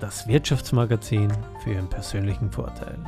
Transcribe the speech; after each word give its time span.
das 0.00 0.28
Wirtschaftsmagazin 0.28 1.32
für 1.62 1.70
Ihren 1.72 1.88
persönlichen 1.88 2.50
Vorteil. 2.50 2.98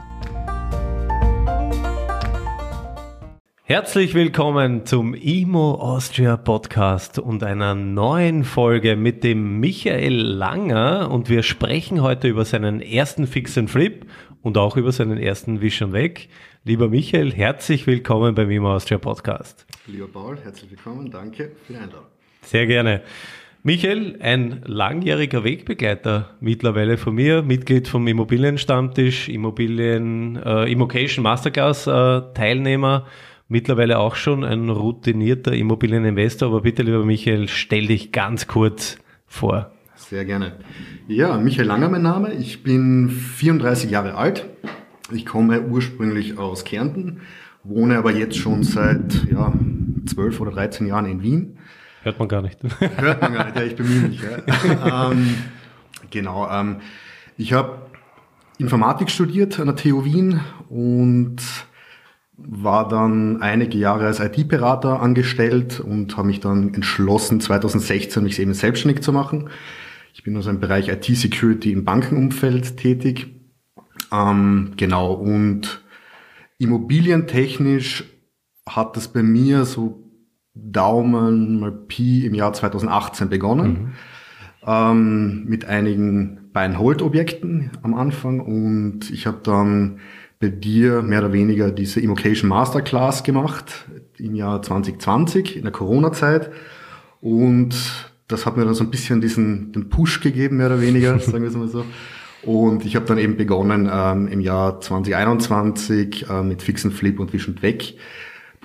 Herzlich 3.65 4.15
willkommen 4.15 4.87
zum 4.87 5.13
IMO 5.13 5.75
Austria 5.75 6.39
Podcast 6.39 7.19
und 7.19 7.43
einer 7.45 7.75
neuen 7.75 8.45
Folge 8.45 8.97
mit 8.97 9.25
dem 9.25 9.61
Michael 9.61 10.15
Langer 10.15 11.11
und 11.11 11.29
wir 11.29 11.43
sprechen 11.43 12.01
heute 12.01 12.29
über 12.29 12.47
seinen 12.47 12.81
ersten 12.81 13.27
Fix 13.27 13.59
and 13.59 13.71
Flip 13.71 14.07
und 14.41 14.57
auch 14.57 14.79
über 14.79 14.91
seinen 14.91 15.19
ersten 15.19 15.61
Vision 15.61 15.93
Weg. 15.93 16.31
Lieber 16.65 16.89
Michael, 16.89 17.31
herzlich 17.35 17.87
willkommen 17.87 18.35
beim 18.35 18.51
IMO 18.51 18.75
Austria 18.75 18.97
Podcast. 18.97 19.67
Lieber 19.87 20.09
Paul, 20.09 20.39
herzlich 20.43 20.71
willkommen, 20.71 21.11
danke 21.11 21.53
für 21.67 21.75
die 21.75 21.79
Einladung. 21.79 22.07
Sehr 22.43 22.67
gerne. 22.67 23.03
Michael, 23.69 24.17
ein 24.23 24.63
langjähriger 24.65 25.45
Wegbegleiter 25.45 26.31
mittlerweile 26.41 26.97
von 26.97 27.15
mir, 27.15 27.43
Mitglied 27.43 27.87
vom 27.87 28.07
Immobilienstammtisch, 28.07 29.29
Immobilien, 29.29 30.37
äh, 30.37 30.73
Immocation 30.73 31.23
Masterclass 31.23 31.87
äh, 31.87 32.23
Teilnehmer, 32.33 33.05
mittlerweile 33.47 33.99
auch 33.99 34.15
schon 34.15 34.43
ein 34.43 34.71
routinierter 34.71 35.53
Immobilieninvestor. 35.53 36.49
Aber 36.49 36.63
bitte, 36.63 36.83
lieber 36.83 37.05
Michael, 37.05 37.47
stell 37.49 37.89
dich 37.89 38.11
ganz 38.11 38.47
kurz 38.47 38.97
vor. 39.27 39.71
Sehr 39.97 40.25
gerne. 40.25 40.53
Ja, 41.07 41.37
Michael 41.37 41.67
Langer 41.67 41.91
mein 41.91 42.01
Name. 42.01 42.33
Ich 42.33 42.63
bin 42.63 43.11
34 43.11 43.91
Jahre 43.91 44.15
alt. 44.15 44.47
Ich 45.13 45.27
komme 45.27 45.61
ursprünglich 45.61 46.39
aus 46.39 46.65
Kärnten, 46.65 47.21
wohne 47.65 47.99
aber 47.99 48.13
jetzt 48.13 48.39
schon 48.39 48.63
seit 48.63 49.27
ja, 49.31 49.53
12 50.07 50.41
oder 50.41 50.53
13 50.53 50.87
Jahren 50.87 51.05
in 51.05 51.23
Wien 51.23 51.59
Hört 52.03 52.19
man 52.19 52.29
gar 52.29 52.43
nicht. 52.43 52.59
Hört 52.97 53.23
man 53.23 53.35
gar 53.35 53.45
nicht, 53.47 53.57
ja, 53.57 53.63
ich 53.63 53.77
bemühe 53.77 54.09
mich. 54.09 54.21
Ja. 54.23 55.11
ähm, 55.11 55.35
genau, 56.11 56.49
ähm, 56.51 56.77
ich 57.37 57.53
habe 57.53 57.87
Informatik 58.59 59.11
studiert 59.11 59.61
an 59.61 59.67
der 59.67 59.77
TU 59.77 60.05
Wien 60.05 60.41
und 60.69 61.37
war 62.37 62.89
dann 62.89 63.43
einige 63.43 63.79
Jahre 63.79 64.07
als 64.07 64.21
IT-Berater 64.21 65.01
angestellt 65.01 65.81
und 65.81 66.17
habe 66.17 66.29
mich 66.29 66.41
dann 66.41 66.73
entschlossen, 66.75 67.41
2016 67.41 68.23
mich 68.23 68.39
eben 68.39 68.55
selbstständig 68.55 69.03
zu 69.03 69.13
machen. 69.13 69.51
Ich 70.15 70.23
bin 70.23 70.37
also 70.37 70.51
im 70.51 70.61
Bereich 70.61 70.89
IT-Security 70.89 71.73
im 71.73 71.85
Bankenumfeld 71.85 72.77
tätig. 72.77 73.29
Ähm, 74.13 74.73
genau, 74.77 75.13
und 75.13 75.83
immobilientechnisch 76.59 78.05
hat 78.69 78.97
das 78.97 79.09
bei 79.09 79.23
mir 79.23 79.65
so 79.65 80.08
Daumen 80.63 81.61
mal 81.61 81.73
Pi 81.73 82.27
im 82.27 82.35
Jahr 82.35 82.53
2018 82.53 83.29
begonnen. 83.29 83.71
Mhm. 83.71 83.93
Ähm, 84.67 85.45
mit 85.47 85.65
einigen 85.65 86.51
Buy-and-Hold-Objekten 86.53 87.71
am 87.83 87.95
Anfang 87.95 88.41
und 88.41 89.11
ich 89.11 89.27
habe 89.27 89.39
dann 89.43 90.01
bei 90.41 90.49
dir 90.49 91.03
mehr 91.03 91.21
oder 91.21 91.33
weniger 91.33 91.71
diese 91.71 92.01
Immocation 92.01 92.49
Masterclass 92.49 93.23
gemacht 93.23 93.87
im 94.19 94.35
Jahr 94.35 94.61
2020 94.61 95.57
in 95.57 95.63
der 95.63 95.73
Corona-Zeit 95.73 96.51
und 97.21 97.75
das 98.29 98.45
hat 98.45 98.57
mir 98.57 98.65
dann 98.65 98.75
so 98.75 98.85
ein 98.85 98.91
bisschen 98.91 99.21
diesen 99.21 99.73
den 99.73 99.89
Push 99.89 100.21
gegeben, 100.21 100.59
mehr 100.59 100.67
oder 100.67 100.81
weniger, 100.81 101.19
sagen 101.19 101.43
wir 101.43 101.49
es 101.49 101.57
mal 101.57 101.69
so. 101.69 101.85
Und 102.43 102.85
ich 102.85 102.95
habe 102.95 103.07
dann 103.07 103.19
eben 103.19 103.37
begonnen 103.37 103.91
ähm, 103.93 104.29
im 104.29 104.41
Jahr 104.41 104.81
2021 104.81 106.31
äh, 106.31 106.43
mit 106.43 106.63
Fix 106.63 106.85
and 106.85 106.95
Flip 106.95 107.19
und 107.19 107.33
Wish 107.33 107.49
und 107.49 107.63
Weg 107.63 107.97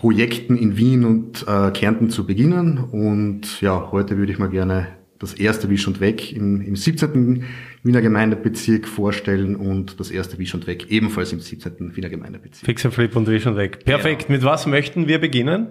Projekten 0.03 0.58
in 0.58 0.75
Wien 0.75 1.06
und 1.06 1.46
äh, 1.47 1.72
Kärnten 1.72 2.09
zu 2.09 2.25
beginnen. 2.25 2.78
Und 2.78 3.62
ja, 3.62 3.90
heute 3.90 4.18
würde 4.18 4.34
ich 4.34 4.38
mal 4.38 4.50
gerne 4.50 4.90
das 5.18 5.34
erste 5.34 5.69
Wisch 5.69 5.88
und 5.88 6.02
Weg 6.02 6.36
im, 6.36 6.59
im 6.59 6.75
17. 6.75 7.46
Wiener 7.84 8.02
Gemeindebezirk 8.02 8.86
vorstellen 8.86 9.56
und 9.56 10.02
das 10.02 10.12
erste 10.12 10.38
Wisch 10.40 10.53
und 10.56 10.68
Weg 10.68 10.91
ebenfalls 10.91 11.31
im 11.31 11.40
17. 11.40 11.96
Wiener 11.96 12.09
Gemeindebezirk. 12.09 12.66
Fix 12.66 12.84
and 12.84 12.94
Flip 12.94 13.16
und 13.16 13.28
Wisch 13.28 13.47
und 13.47 13.56
Weg. 13.56 13.86
Perfekt. 13.86 14.28
Genau. 14.28 14.34
Mit 14.34 14.44
was 14.44 14.68
möchten 14.68 15.08
wir 15.08 15.22
beginnen? 15.22 15.68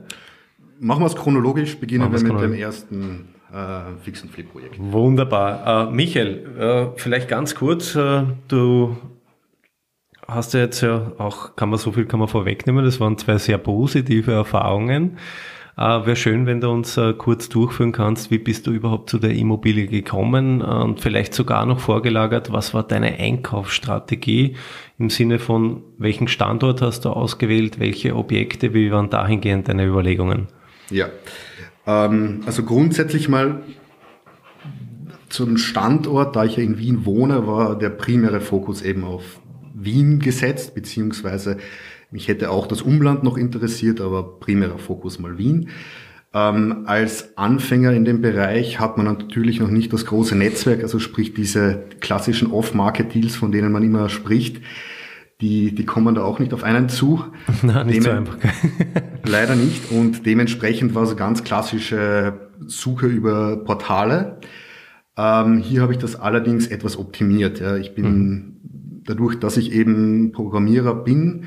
Machen 0.80 1.02
wir 1.02 1.08
es 1.08 1.14
chronologisch. 1.14 1.76
Beginnen 1.76 2.10
wir 2.10 2.32
mit 2.32 2.42
dem 2.42 2.54
ersten 2.54 3.34
äh, 3.52 3.98
Fix 4.02 4.22
and 4.22 4.32
Flip 4.32 4.50
Projekt. 4.50 4.76
Wunderbar. 4.78 5.90
Äh, 5.90 5.92
Michael, 5.92 6.56
äh, 6.58 6.86
vielleicht 6.98 7.28
ganz 7.28 7.54
kurz. 7.54 7.94
Äh, 7.94 8.22
du 8.48 8.96
hast 10.34 10.54
du 10.54 10.58
jetzt 10.58 10.80
ja 10.80 11.12
auch, 11.18 11.56
kann 11.56 11.70
man 11.70 11.78
so 11.78 11.92
viel 11.92 12.06
kann 12.06 12.20
man 12.20 12.28
vorwegnehmen, 12.28 12.84
das 12.84 13.00
waren 13.00 13.18
zwei 13.18 13.38
sehr 13.38 13.58
positive 13.58 14.32
Erfahrungen. 14.32 15.18
Äh, 15.76 15.80
Wäre 15.80 16.16
schön, 16.16 16.46
wenn 16.46 16.60
du 16.60 16.70
uns 16.70 16.96
äh, 16.96 17.14
kurz 17.14 17.48
durchführen 17.48 17.92
kannst, 17.92 18.30
wie 18.30 18.38
bist 18.38 18.66
du 18.66 18.72
überhaupt 18.72 19.08
zu 19.08 19.18
der 19.18 19.32
Immobilie 19.32 19.86
gekommen 19.86 20.60
und 20.60 21.00
vielleicht 21.00 21.32
sogar 21.32 21.64
noch 21.64 21.80
vorgelagert, 21.80 22.52
was 22.52 22.74
war 22.74 22.82
deine 22.82 23.18
Einkaufsstrategie 23.18 24.56
im 24.98 25.08
Sinne 25.08 25.38
von, 25.38 25.82
welchen 25.98 26.28
Standort 26.28 26.82
hast 26.82 27.04
du 27.04 27.10
ausgewählt, 27.10 27.80
welche 27.80 28.14
Objekte, 28.14 28.74
wie 28.74 28.92
waren 28.92 29.08
dahingehend 29.08 29.68
deine 29.68 29.86
Überlegungen? 29.86 30.48
Ja, 30.90 31.06
ähm, 31.86 32.42
also 32.44 32.64
grundsätzlich 32.64 33.28
mal 33.28 33.62
zum 35.30 35.56
Standort, 35.56 36.36
da 36.36 36.44
ich 36.44 36.56
ja 36.56 36.62
in 36.62 36.78
Wien 36.78 37.06
wohne, 37.06 37.46
war 37.46 37.78
der 37.78 37.88
primäre 37.88 38.40
Fokus 38.40 38.82
eben 38.82 39.04
auf 39.04 39.40
Wien 39.84 40.18
gesetzt, 40.18 40.74
beziehungsweise 40.74 41.58
mich 42.12 42.28
hätte 42.28 42.50
auch 42.50 42.66
das 42.66 42.82
Umland 42.82 43.24
noch 43.24 43.38
interessiert, 43.38 44.00
aber 44.00 44.38
primärer 44.38 44.78
Fokus 44.78 45.18
mal 45.18 45.38
Wien. 45.38 45.70
Ähm, 46.34 46.84
als 46.86 47.36
Anfänger 47.36 47.92
in 47.92 48.04
dem 48.04 48.22
Bereich 48.22 48.80
hat 48.80 48.96
man 48.96 49.06
natürlich 49.06 49.60
noch 49.60 49.68
nicht 49.68 49.92
das 49.92 50.06
große 50.06 50.36
Netzwerk, 50.36 50.82
also 50.82 50.98
sprich 50.98 51.34
diese 51.34 51.84
klassischen 52.00 52.50
Off-Market-Deals, 52.50 53.36
von 53.36 53.52
denen 53.52 53.72
man 53.72 53.82
immer 53.82 54.08
spricht, 54.08 54.62
die, 55.40 55.74
die 55.74 55.84
kommen 55.84 56.14
da 56.14 56.22
auch 56.22 56.38
nicht 56.38 56.54
auf 56.54 56.62
einen 56.62 56.88
zu. 56.88 57.24
Nein, 57.62 57.86
nicht 57.86 58.06
Demen 58.06 58.26
so 58.26 58.32
einfach. 58.32 58.38
leider 59.24 59.56
nicht. 59.56 59.90
Und 59.90 60.24
dementsprechend 60.24 60.94
war 60.94 61.04
so 61.06 61.16
ganz 61.16 61.44
klassische 61.44 62.50
Suche 62.66 63.06
über 63.06 63.56
Portale. 63.64 64.38
Ähm, 65.16 65.58
hier 65.58 65.82
habe 65.82 65.92
ich 65.92 65.98
das 65.98 66.16
allerdings 66.16 66.66
etwas 66.68 66.96
optimiert. 66.96 67.60
Ja. 67.60 67.76
Ich 67.76 67.94
bin 67.94 68.04
mhm 68.04 68.51
dadurch, 69.04 69.38
dass 69.38 69.56
ich 69.56 69.72
eben 69.72 70.32
Programmierer 70.32 70.94
bin, 70.94 71.44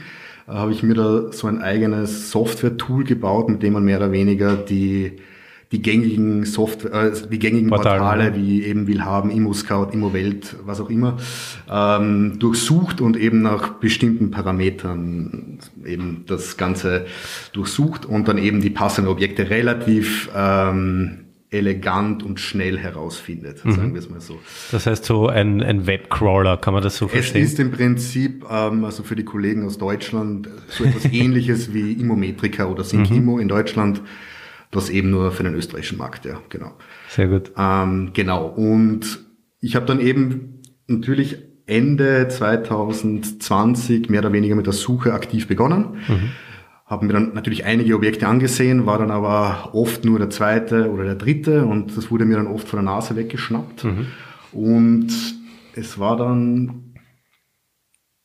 äh, 0.48 0.52
habe 0.52 0.72
ich 0.72 0.84
mir 0.84 0.94
da 0.94 1.32
so 1.32 1.48
ein 1.48 1.62
eigenes 1.62 2.32
Software-Tool 2.32 3.04
gebaut, 3.04 3.50
mit 3.50 3.64
dem 3.64 3.74
man 3.74 3.86
mehr 3.86 3.98
oder 3.98 4.12
weniger 4.12 4.56
die 4.56 5.18
die 5.72 5.82
gängigen 5.82 6.46
Software, 6.46 7.12
äh, 7.12 7.12
die 7.30 7.40
gängigen 7.40 7.70
Portale, 7.70 8.00
Portale 8.00 8.36
wie 8.36 8.64
eben 8.64 8.88
Willhaben, 8.88 9.30
ImmoScout, 9.30 9.90
ImmoWelt, 9.92 10.56
was 10.66 10.80
auch 10.80 10.90
immer, 10.90 11.18
ähm, 11.70 12.38
durchsucht 12.40 13.02
und 13.02 13.18
eben 13.18 13.42
nach 13.42 13.74
bestimmten 13.74 14.32
Parametern 14.32 15.60
eben 15.86 16.24
das 16.28 16.58
Ganze 16.58 17.08
durchsucht 17.54 18.06
und 18.06 18.28
dann 18.28 18.38
eben 18.38 18.62
die 18.62 18.70
passenden 18.70 19.10
Objekte 19.12 19.50
relativ 19.50 20.30
ähm, 20.36 21.25
elegant 21.52 22.24
und 22.24 22.40
schnell 22.40 22.78
herausfindet, 22.78 23.64
mhm. 23.64 23.72
sagen 23.72 23.94
wir 23.94 24.00
es 24.00 24.10
mal 24.10 24.20
so. 24.20 24.40
Das 24.72 24.86
heißt 24.86 25.06
so 25.06 25.28
ein, 25.28 25.62
ein 25.62 25.88
Webcrawler, 25.88 26.58
kann 26.58 26.74
man 26.74 26.84
das 26.84 26.98
so 26.98 27.08
verstehen? 27.08 27.44
Es 27.44 27.54
ist 27.54 27.60
im 27.60 27.72
Prinzip, 27.72 28.46
ähm, 28.50 28.84
also 28.84 29.04
für 29.04 29.16
die 29.16 29.24
Kollegen 29.24 29.66
aus 29.66 29.78
Deutschland, 29.78 30.50
so 30.68 30.84
etwas 30.84 31.06
ähnliches 31.12 31.74
wie 31.74 31.94
Immometrica 31.94 32.66
oder 32.66 32.84
Synkimo 32.84 33.36
mhm. 33.36 33.42
in 33.42 33.48
Deutschland, 33.48 34.02
das 34.72 34.90
eben 34.90 35.12
nur 35.12 35.32
für 35.32 35.44
den 35.44 35.54
österreichischen 35.54 35.98
Markt, 35.98 36.26
ja, 36.26 36.42
genau. 36.50 36.74
Sehr 37.10 37.28
gut. 37.28 37.52
Ähm, 37.58 38.12
genau, 38.14 38.48
und 38.48 39.20
ich 39.62 39.76
habe 39.76 39.86
dann 39.86 40.00
eben 40.00 40.62
natürlich 40.88 41.38
Ende 41.68 42.28
2020 42.28 44.10
mehr 44.10 44.20
oder 44.20 44.34
weniger 44.34 44.56
mit 44.56 44.66
der 44.66 44.74
Suche 44.74 45.14
aktiv 45.14 45.48
begonnen. 45.48 45.98
Mhm 46.08 46.32
haben 46.86 47.08
mir 47.08 47.14
dann 47.14 47.34
natürlich 47.34 47.66
einige 47.66 47.96
Objekte 47.96 48.28
angesehen, 48.28 48.86
war 48.86 49.00
dann 49.00 49.10
aber 49.10 49.72
oft 49.74 50.06
nur 50.06 50.20
der 50.20 50.30
zweite 50.30 50.92
oder 50.92 51.04
der 51.04 51.16
dritte 51.16 51.66
und 51.66 51.98
das 51.98 52.12
wurde 52.12 52.26
mir 52.26 52.38
dann 52.38 52.48
oft 52.48 52.68
von 52.68 52.78
der 52.78 52.86
Nase 52.86 53.16
weggeschnappt. 53.16 53.86
Mhm. 53.86 54.08
Und 54.52 55.08
es 55.74 55.98
war 55.98 56.16
dann 56.16 56.94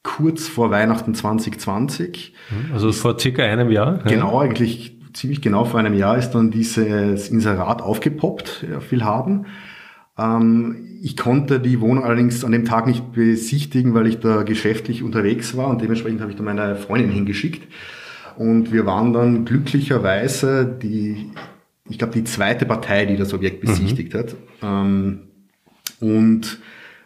kurz 0.03 0.47
vor 0.47 0.71
Weihnachten 0.71 1.15
2020. 1.15 2.35
Mhm. 2.51 2.75
Also 2.75 2.93
vor 2.93 3.19
circa 3.19 3.43
einem 3.43 3.71
Jahr? 3.71 3.99
Genau, 4.05 4.41
eigentlich 4.41 4.99
ziemlich 5.15 5.41
genau 5.41 5.65
vor 5.65 5.81
einem 5.81 5.95
Jahr 5.95 6.19
ist 6.19 6.33
dann 6.33 6.51
dieses 6.51 7.31
Inserat 7.31 7.83
aufgepoppt, 7.83 8.67
ja, 8.71 8.81
viel 8.81 9.05
haben. 9.05 9.47
Ähm, 10.19 10.99
ich 11.03 11.17
konnte 11.17 11.61
die 11.61 11.81
Wohnung 11.81 12.05
allerdings 12.05 12.45
an 12.45 12.53
dem 12.53 12.67
Tag 12.67 12.87
nicht 12.87 13.13
besichtigen, 13.13 13.95
weil 13.95 14.07
ich 14.07 14.21
da 14.21 14.43
geschäftlich 14.43 15.03
unterwegs 15.03 15.57
war 15.57 15.69
und 15.69 15.81
dementsprechend 15.81 16.21
habe 16.21 16.31
ich 16.31 16.37
da 16.37 16.43
meine 16.43 16.77
Freundin 16.77 17.11
hingeschickt. 17.11 17.63
Und 18.37 18.73
wir 18.73 18.87
waren 18.87 19.13
dann 19.13 19.45
glücklicherweise 19.45 20.65
die, 20.65 21.31
ich 21.89 21.99
glaube, 21.99 22.15
die 22.15 22.25
zweite 22.25 22.67
Partei, 22.67 23.07
die 23.07 23.17
das 23.17 23.35
Objekt 23.35 23.61
besichtigt 23.61 24.15
mhm. 24.15 24.19
hat. 24.19 24.37
Ähm, 24.63 25.21
und 26.01 26.59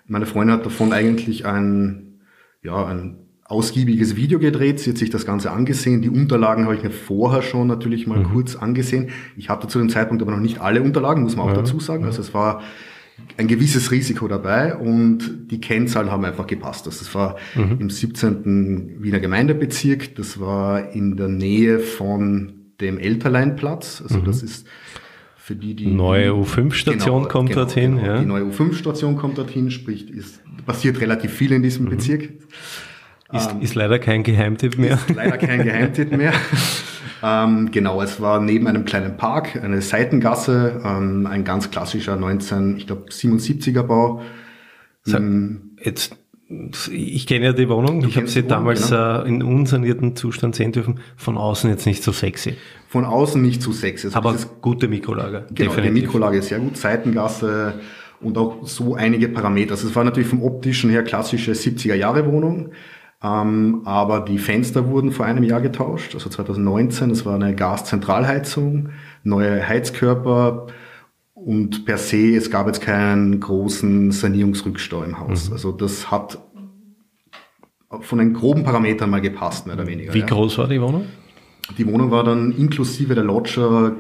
meine 0.07 0.27
Freundin 0.27 0.57
hat 0.57 0.67
davon 0.67 0.93
eigentlich 0.93 1.47
ein, 1.47 2.21
ja, 2.63 2.87
ein 2.87 3.19
ausgiebiges 3.45 4.17
Video 4.17 4.39
gedreht. 4.39 4.81
Sie 4.81 4.91
hat 4.91 4.99
sich 4.99 5.11
das 5.11 5.27
Ganze 5.27 5.51
angesehen. 5.51 6.03
Die 6.03 6.11
Unterlagen 6.11 6.65
habe 6.65 6.75
ich 6.75 6.83
mir 6.83 6.91
vorher 6.91 7.43
schon 7.43 7.67
natürlich 7.67 8.07
mal 8.07 8.21
mhm. 8.21 8.33
kurz 8.33 8.57
angesehen. 8.57 9.11
Ich 9.37 9.49
hatte 9.49 9.69
zu 9.69 9.79
dem 9.79 9.91
Zeitpunkt 9.91 10.23
aber 10.23 10.33
noch 10.33 10.41
nicht 10.41 10.61
alle 10.61 10.83
Unterlagen, 10.83 11.23
muss 11.23 11.37
man 11.37 11.47
auch 11.47 11.51
ja. 11.51 11.57
dazu 11.57 11.81
sagen. 11.81 12.05
Also 12.05 12.23
es 12.23 12.33
war 12.33 12.63
ein 13.37 13.49
gewisses 13.49 13.91
Risiko 13.91 14.29
dabei 14.29 14.77
und 14.77 15.51
die 15.51 15.61
Kennzahlen 15.61 16.11
haben 16.11 16.25
einfach 16.25 16.47
gepasst. 16.47 16.87
Das 16.87 17.15
war 17.15 17.37
mhm. 17.55 17.79
im 17.81 17.91
17. 17.91 19.03
Wiener 19.03 19.21
Gemeindebezirk, 19.21 20.15
das 20.17 20.41
war 20.41 20.93
in 20.93 21.17
der 21.17 21.29
Nähe 21.29 21.79
von 21.79 22.73
dem 22.81 22.99
Elterleinplatz. 22.99 24.03
Also 24.03 24.19
mhm. 24.19 24.25
das 24.25 24.43
ist 24.43 24.67
für 25.37 25.55
die, 25.55 25.75
die 25.75 25.89
neue 25.89 26.31
U5-Station 26.31 27.23
genau, 27.23 27.29
kommt 27.29 27.51
genau, 27.51 27.63
dorthin. 27.63 27.97
Genau. 27.97 28.07
Ja. 28.07 28.19
Die 28.19 28.27
neue 28.27 28.45
U5-Station 28.45 29.17
kommt 29.17 29.39
dorthin, 29.39 29.71
sprich, 29.71 30.11
ist 30.11 30.41
passiert 30.65 31.01
relativ 31.01 31.33
viel 31.33 31.53
in 31.53 31.63
diesem 31.63 31.85
mhm. 31.87 31.91
Bezirk. 31.91 32.31
Ist, 33.33 33.51
ähm, 33.51 33.61
ist 33.61 33.75
leider 33.75 33.99
kein 33.99 34.23
Geheimtipp 34.23 34.79
mehr. 34.79 34.95
Ist 34.95 35.15
leider 35.15 35.39
kein 35.39 35.63
Geheimtipp 35.63 36.17
mehr. 36.17 36.33
ähm, 37.25 37.71
genau, 37.71 38.03
es 38.03 38.21
war 38.21 38.41
neben 38.41 38.67
einem 38.67 38.85
kleinen 38.85 39.17
Park, 39.17 39.57
eine 39.63 39.81
Seitengasse, 39.81 40.83
ähm, 40.85 41.27
ein 41.27 41.45
ganz 41.45 41.71
klassischer 41.71 42.17
19, 42.17 42.77
ich 42.77 42.87
glaube 42.87 43.07
77er 43.11 43.83
Bau. 43.83 44.21
So, 45.03 45.19
jetzt 45.83 46.17
ich 46.91 47.27
kenne 47.27 47.47
ja 47.47 47.53
die 47.53 47.69
Wohnung, 47.69 48.03
du 48.03 48.09
ich 48.09 48.17
habe 48.17 48.27
sie 48.27 48.41
Wohnung, 48.41 48.49
damals 48.51 48.91
genau. 48.91 49.23
äh, 49.23 49.29
in 49.29 49.43
unsanierten 49.43 50.15
Zustand 50.15 50.55
sehen 50.55 50.73
dürfen. 50.73 51.01
Von 51.17 51.39
außen 51.39 51.71
jetzt 51.71 51.87
nicht 51.87 52.03
so 52.03 52.13
sexy. 52.13 52.55
Von 52.89 53.05
außen 53.05 53.41
nicht 53.41 53.63
so 53.63 53.73
sexy. 53.73 54.09
Also 54.09 54.19
Aber 54.19 54.37
gute 54.61 54.87
Mikrolage. 54.87 55.47
Genau, 55.55 55.71
definitiv. 55.71 55.95
die 55.95 56.01
Mikrolage 56.03 56.39
ist 56.39 56.49
sehr 56.49 56.59
gut. 56.59 56.77
Seitengasse 56.77 57.81
und 58.21 58.37
auch 58.37 58.67
so 58.67 58.95
einige 58.95 59.29
Parameter. 59.29 59.73
Also 59.73 59.89
es 59.89 59.97
war 59.97 60.05
natürlich 60.05 60.29
vom 60.29 60.43
optischen 60.43 60.91
her 60.91 61.03
klassische 61.03 61.53
70er 61.53 61.95
Jahre 61.95 62.27
Wohnung. 62.31 62.71
Ähm, 63.25 63.81
aber 63.87 64.21
die 64.21 64.39
Fenster 64.39 64.87
wurden 64.89 65.11
vor 65.11 65.25
einem 65.25 65.45
Jahr 65.45 65.63
getauscht, 65.63 66.15
also 66.15 66.29
2019. 66.29 67.09
Das 67.09 67.25
war 67.25 67.35
eine 67.37 67.55
Gaszentralheizung, 67.55 68.91
neue 69.23 69.67
Heizkörper 69.67 70.67
und 71.33 71.87
per 71.87 71.97
se, 71.97 72.37
es 72.37 72.51
gab 72.51 72.67
jetzt 72.67 72.83
keinen 72.83 73.41
großen 73.41 74.13
Sanierungsrückstau 74.13 75.03
im 75.05 75.19
Haus. 75.19 75.49
Mhm. 75.49 75.55
Also 75.55 75.73
das 75.73 76.11
hat 76.11 76.39
von 78.01 78.19
den 78.19 78.35
groben 78.35 78.63
Parametern 78.63 79.09
mal 79.09 79.21
gepasst, 79.21 79.67
mehr 79.67 79.77
oder 79.77 79.87
weniger. 79.87 80.13
Wie 80.13 80.21
ja. 80.21 80.27
groß 80.27 80.59
war 80.59 80.69
die 80.69 80.83
Wohnung? 80.83 81.07
Die 81.79 81.87
Wohnung 81.87 82.11
war 82.11 82.25
dann 82.25 82.53
inklusive 82.53 83.15
der 83.15 83.25
Lodger 83.25 83.93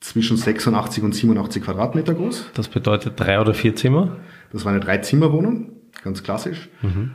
zwischen 0.00 0.36
86 0.36 1.02
und 1.02 1.14
87 1.14 1.62
Quadratmeter 1.62 2.14
groß. 2.14 2.50
Das 2.52 2.68
bedeutet 2.68 3.14
drei 3.16 3.40
oder 3.40 3.54
vier 3.54 3.74
Zimmer? 3.74 4.16
Das 4.52 4.64
war 4.64 4.72
eine 4.72 4.80
Dreizimmerwohnung, 4.80 5.72
ganz 6.02 6.22
klassisch. 6.22 6.68
Mhm. 6.82 7.12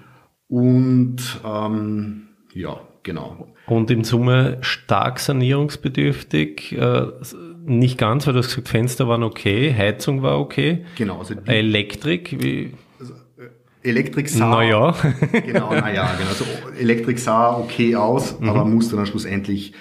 Und 0.48 1.18
ähm, 1.46 2.28
ja, 2.54 2.80
genau. 3.04 3.48
Und 3.66 3.90
in 3.92 4.04
Summe 4.04 4.58
stark 4.62 5.20
sanierungsbedürftig. 5.20 6.74
Äh, 6.74 7.08
nicht 7.66 7.98
ganz, 7.98 8.28
weil 8.28 8.34
du 8.34 8.40
hast 8.40 8.50
gesagt, 8.50 8.68
Fenster 8.68 9.08
waren 9.08 9.24
okay, 9.24 9.74
Heizung 9.76 10.22
war 10.22 10.40
okay. 10.40 10.86
Genau. 10.98 11.20
Also 11.20 11.36
Elektrik, 11.46 12.36
wie? 12.42 12.74
Also, 13.00 13.14
äh, 13.38 13.90
Elektrik 13.90 14.30
sah. 14.30 14.50
Naja. 14.50 14.96
genau, 15.32 15.74
naja, 15.74 16.14
genau. 16.18 16.30
Also 16.30 16.46
Elektrik 16.78 17.20
sah 17.20 17.58
okay 17.58 17.96
aus, 17.96 18.40
mhm. 18.40 18.50
aber 18.50 18.66
musste 18.66 18.96
dann 18.96 19.06
schlussendlich 19.06 19.74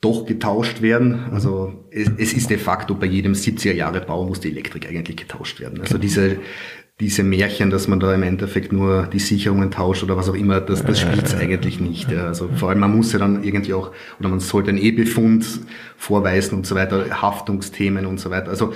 doch 0.00 0.26
getauscht 0.26 0.82
werden. 0.82 1.30
Also 1.32 1.86
es, 1.90 2.10
es, 2.18 2.34
ist 2.34 2.50
de 2.50 2.58
facto 2.58 2.94
bei 2.94 3.06
jedem 3.06 3.32
70er 3.32 3.72
Jahre 3.72 4.02
Bau 4.02 4.26
muss 4.26 4.40
die 4.40 4.50
Elektrik 4.50 4.86
eigentlich 4.86 5.16
getauscht 5.16 5.60
werden. 5.60 5.80
Also 5.80 5.96
diese 5.96 6.36
diese 7.00 7.24
Märchen, 7.24 7.70
dass 7.70 7.88
man 7.88 7.98
da 7.98 8.14
im 8.14 8.22
Endeffekt 8.22 8.72
nur 8.72 9.08
die 9.12 9.18
Sicherungen 9.18 9.70
tauscht 9.72 10.04
oder 10.04 10.16
was 10.16 10.28
auch 10.28 10.34
immer, 10.34 10.60
das, 10.60 10.84
das 10.84 11.00
spielt 11.00 11.24
es 11.24 11.34
eigentlich 11.34 11.80
nicht. 11.80 12.10
Ja. 12.10 12.26
Also 12.26 12.48
vor 12.54 12.70
allem, 12.70 12.78
man 12.78 12.94
muss 12.94 13.12
ja 13.12 13.18
dann 13.18 13.42
irgendwie 13.42 13.74
auch, 13.74 13.90
oder 14.20 14.28
man 14.28 14.38
sollte 14.38 14.68
einen 14.68 14.78
E-Befund 14.78 15.44
vorweisen 15.96 16.56
und 16.56 16.66
so 16.66 16.76
weiter, 16.76 17.20
Haftungsthemen 17.20 18.06
und 18.06 18.20
so 18.20 18.30
weiter. 18.30 18.48
Also 18.50 18.72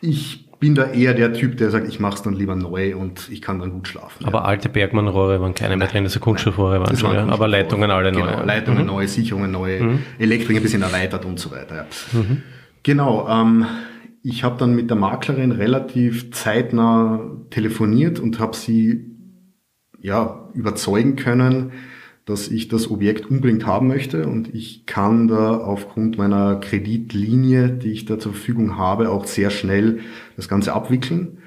ich 0.00 0.46
bin 0.58 0.74
da 0.74 0.84
eher 0.84 1.12
der 1.12 1.34
Typ, 1.34 1.58
der 1.58 1.70
sagt, 1.70 1.86
ich 1.88 2.00
mache 2.00 2.14
es 2.14 2.22
dann 2.22 2.32
lieber 2.32 2.56
neu 2.56 2.96
und 2.96 3.28
ich 3.30 3.42
kann 3.42 3.58
dann 3.58 3.70
gut 3.70 3.88
schlafen. 3.88 4.24
Aber 4.24 4.38
ja. 4.38 4.44
alte 4.44 4.70
Bergmann-Rohre 4.70 5.38
waren 5.40 5.54
keine 5.54 5.76
mehr 5.76 5.88
drin, 5.88 6.04
also 6.04 6.20
Kunststoffrohre 6.20 6.80
waren 6.80 6.96
schon, 6.96 7.14
ja. 7.14 7.26
aber 7.26 7.48
Leitungen 7.48 7.90
alle 7.90 8.12
genau, 8.12 8.24
neu. 8.24 8.44
Leitungen 8.44 8.80
mhm. 8.80 8.86
neu, 8.86 9.06
Sicherungen 9.06 9.50
neu, 9.50 9.80
mhm. 9.80 9.98
Elektrik 10.18 10.56
ein 10.56 10.62
bisschen 10.62 10.80
erweitert 10.80 11.26
und 11.26 11.38
so 11.38 11.50
weiter. 11.50 11.76
Ja. 11.76 11.86
Mhm. 12.12 12.42
Genau, 12.82 13.28
ähm, 13.28 13.66
ich 14.28 14.42
habe 14.42 14.58
dann 14.58 14.74
mit 14.74 14.90
der 14.90 14.96
Maklerin 14.96 15.52
relativ 15.52 16.32
zeitnah 16.32 17.20
telefoniert 17.50 18.18
und 18.18 18.40
habe 18.40 18.56
sie 18.56 19.04
ja 20.00 20.50
überzeugen 20.52 21.14
können, 21.14 21.70
dass 22.24 22.48
ich 22.48 22.66
das 22.66 22.90
Objekt 22.90 23.30
unbedingt 23.30 23.66
haben 23.66 23.86
möchte 23.86 24.26
und 24.26 24.52
ich 24.52 24.84
kann 24.84 25.28
da 25.28 25.58
aufgrund 25.58 26.18
meiner 26.18 26.56
Kreditlinie, 26.56 27.68
die 27.68 27.92
ich 27.92 28.04
da 28.04 28.18
zur 28.18 28.32
Verfügung 28.32 28.76
habe, 28.76 29.10
auch 29.10 29.26
sehr 29.26 29.50
schnell 29.50 30.00
das 30.34 30.48
Ganze 30.48 30.72
abwickeln. 30.72 31.38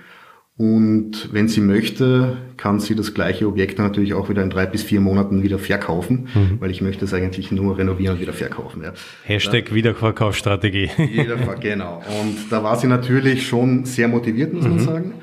Und 0.60 1.30
wenn 1.32 1.48
sie 1.48 1.62
möchte, 1.62 2.36
kann 2.58 2.82
sie 2.82 2.94
das 2.94 3.14
gleiche 3.14 3.48
Objekt 3.48 3.80
natürlich 3.80 4.14
auch 4.14 4.28
wieder 4.28 4.44
in 4.44 4.50
drei 4.50 4.66
bis 4.66 4.84
vier 4.84 5.00
Monaten 5.00 5.42
wieder 5.42 5.58
verkaufen, 5.58 6.28
mhm. 6.34 6.58
weil 6.60 6.70
ich 6.70 6.82
möchte 6.82 7.06
es 7.06 7.14
eigentlich 7.14 7.50
nur 7.50 7.78
renovieren 7.78 8.16
und 8.16 8.22
wieder 8.22 8.34
verkaufen. 8.34 8.84
Ja. 8.84 8.92
Hashtag 9.24 9.70
ja. 9.70 9.76
Wiederverkaufsstrategie. 9.76 10.90
Wiederver 10.98 11.56
genau. 11.62 12.04
Und 12.22 12.52
da 12.52 12.62
war 12.62 12.76
sie 12.76 12.88
natürlich 12.88 13.48
schon 13.48 13.86
sehr 13.86 14.10
motiviert, 14.10 14.52
muss 14.52 14.66
mhm. 14.66 14.70
man 14.72 14.80
sagen. 14.80 15.14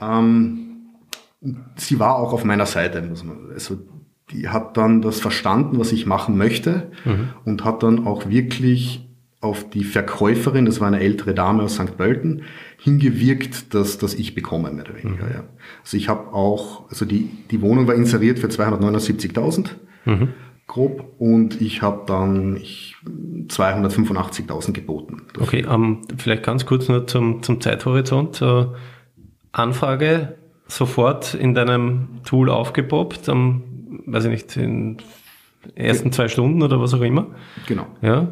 Ähm, 0.00 0.58
sie 1.74 1.98
war 1.98 2.14
auch 2.14 2.32
auf 2.32 2.44
meiner 2.44 2.66
Seite, 2.66 3.02
muss 3.02 3.24
man. 3.24 3.38
Also 3.52 3.78
die 4.30 4.50
hat 4.50 4.76
dann 4.76 5.02
das 5.02 5.18
verstanden, 5.18 5.80
was 5.80 5.90
ich 5.90 6.06
machen 6.06 6.36
möchte 6.36 6.92
mhm. 7.04 7.30
und 7.44 7.64
hat 7.64 7.82
dann 7.82 8.06
auch 8.06 8.28
wirklich 8.28 9.04
auf 9.40 9.68
die 9.68 9.84
Verkäuferin, 9.84 10.64
das 10.64 10.80
war 10.80 10.86
eine 10.86 11.00
ältere 11.00 11.34
Dame 11.34 11.64
aus 11.64 11.74
St. 11.74 11.96
Pölten, 11.96 12.42
hingewirkt, 12.86 13.74
dass, 13.74 13.98
dass 13.98 14.14
ich 14.14 14.36
bekomme, 14.36 14.70
mehr 14.70 14.84
oder 14.84 14.94
weniger. 14.94 15.24
Mhm. 15.24 15.32
Ja. 15.32 15.44
Also 15.82 15.96
ich 15.96 16.08
habe 16.08 16.32
auch, 16.32 16.88
also 16.88 17.04
die, 17.04 17.28
die 17.50 17.60
Wohnung 17.60 17.88
war 17.88 17.96
inseriert 17.96 18.38
für 18.38 18.46
279.000 18.46 19.70
mhm. 20.04 20.28
grob 20.68 21.12
und 21.18 21.60
ich 21.60 21.82
habe 21.82 22.04
dann 22.06 22.60
285.000 23.48 24.70
geboten. 24.70 25.22
Dafür. 25.32 25.42
Okay, 25.42 25.66
um, 25.66 26.02
vielleicht 26.16 26.44
ganz 26.44 26.64
kurz 26.64 26.88
nur 26.88 27.08
zum, 27.08 27.42
zum 27.42 27.60
Zeithorizont. 27.60 28.40
Uh, 28.40 28.66
Anfrage 29.50 30.36
sofort 30.68 31.34
in 31.34 31.54
deinem 31.54 32.20
Tool 32.24 32.50
aufgepoppt, 32.50 33.28
am, 33.28 33.64
weiß 34.06 34.26
ich 34.26 34.30
nicht, 34.30 34.56
in 34.56 34.98
ersten 35.74 36.12
zwei 36.12 36.28
Stunden 36.28 36.62
oder 36.62 36.80
was 36.80 36.94
auch 36.94 37.00
immer. 37.00 37.26
Genau. 37.66 37.86
Ja. 38.00 38.28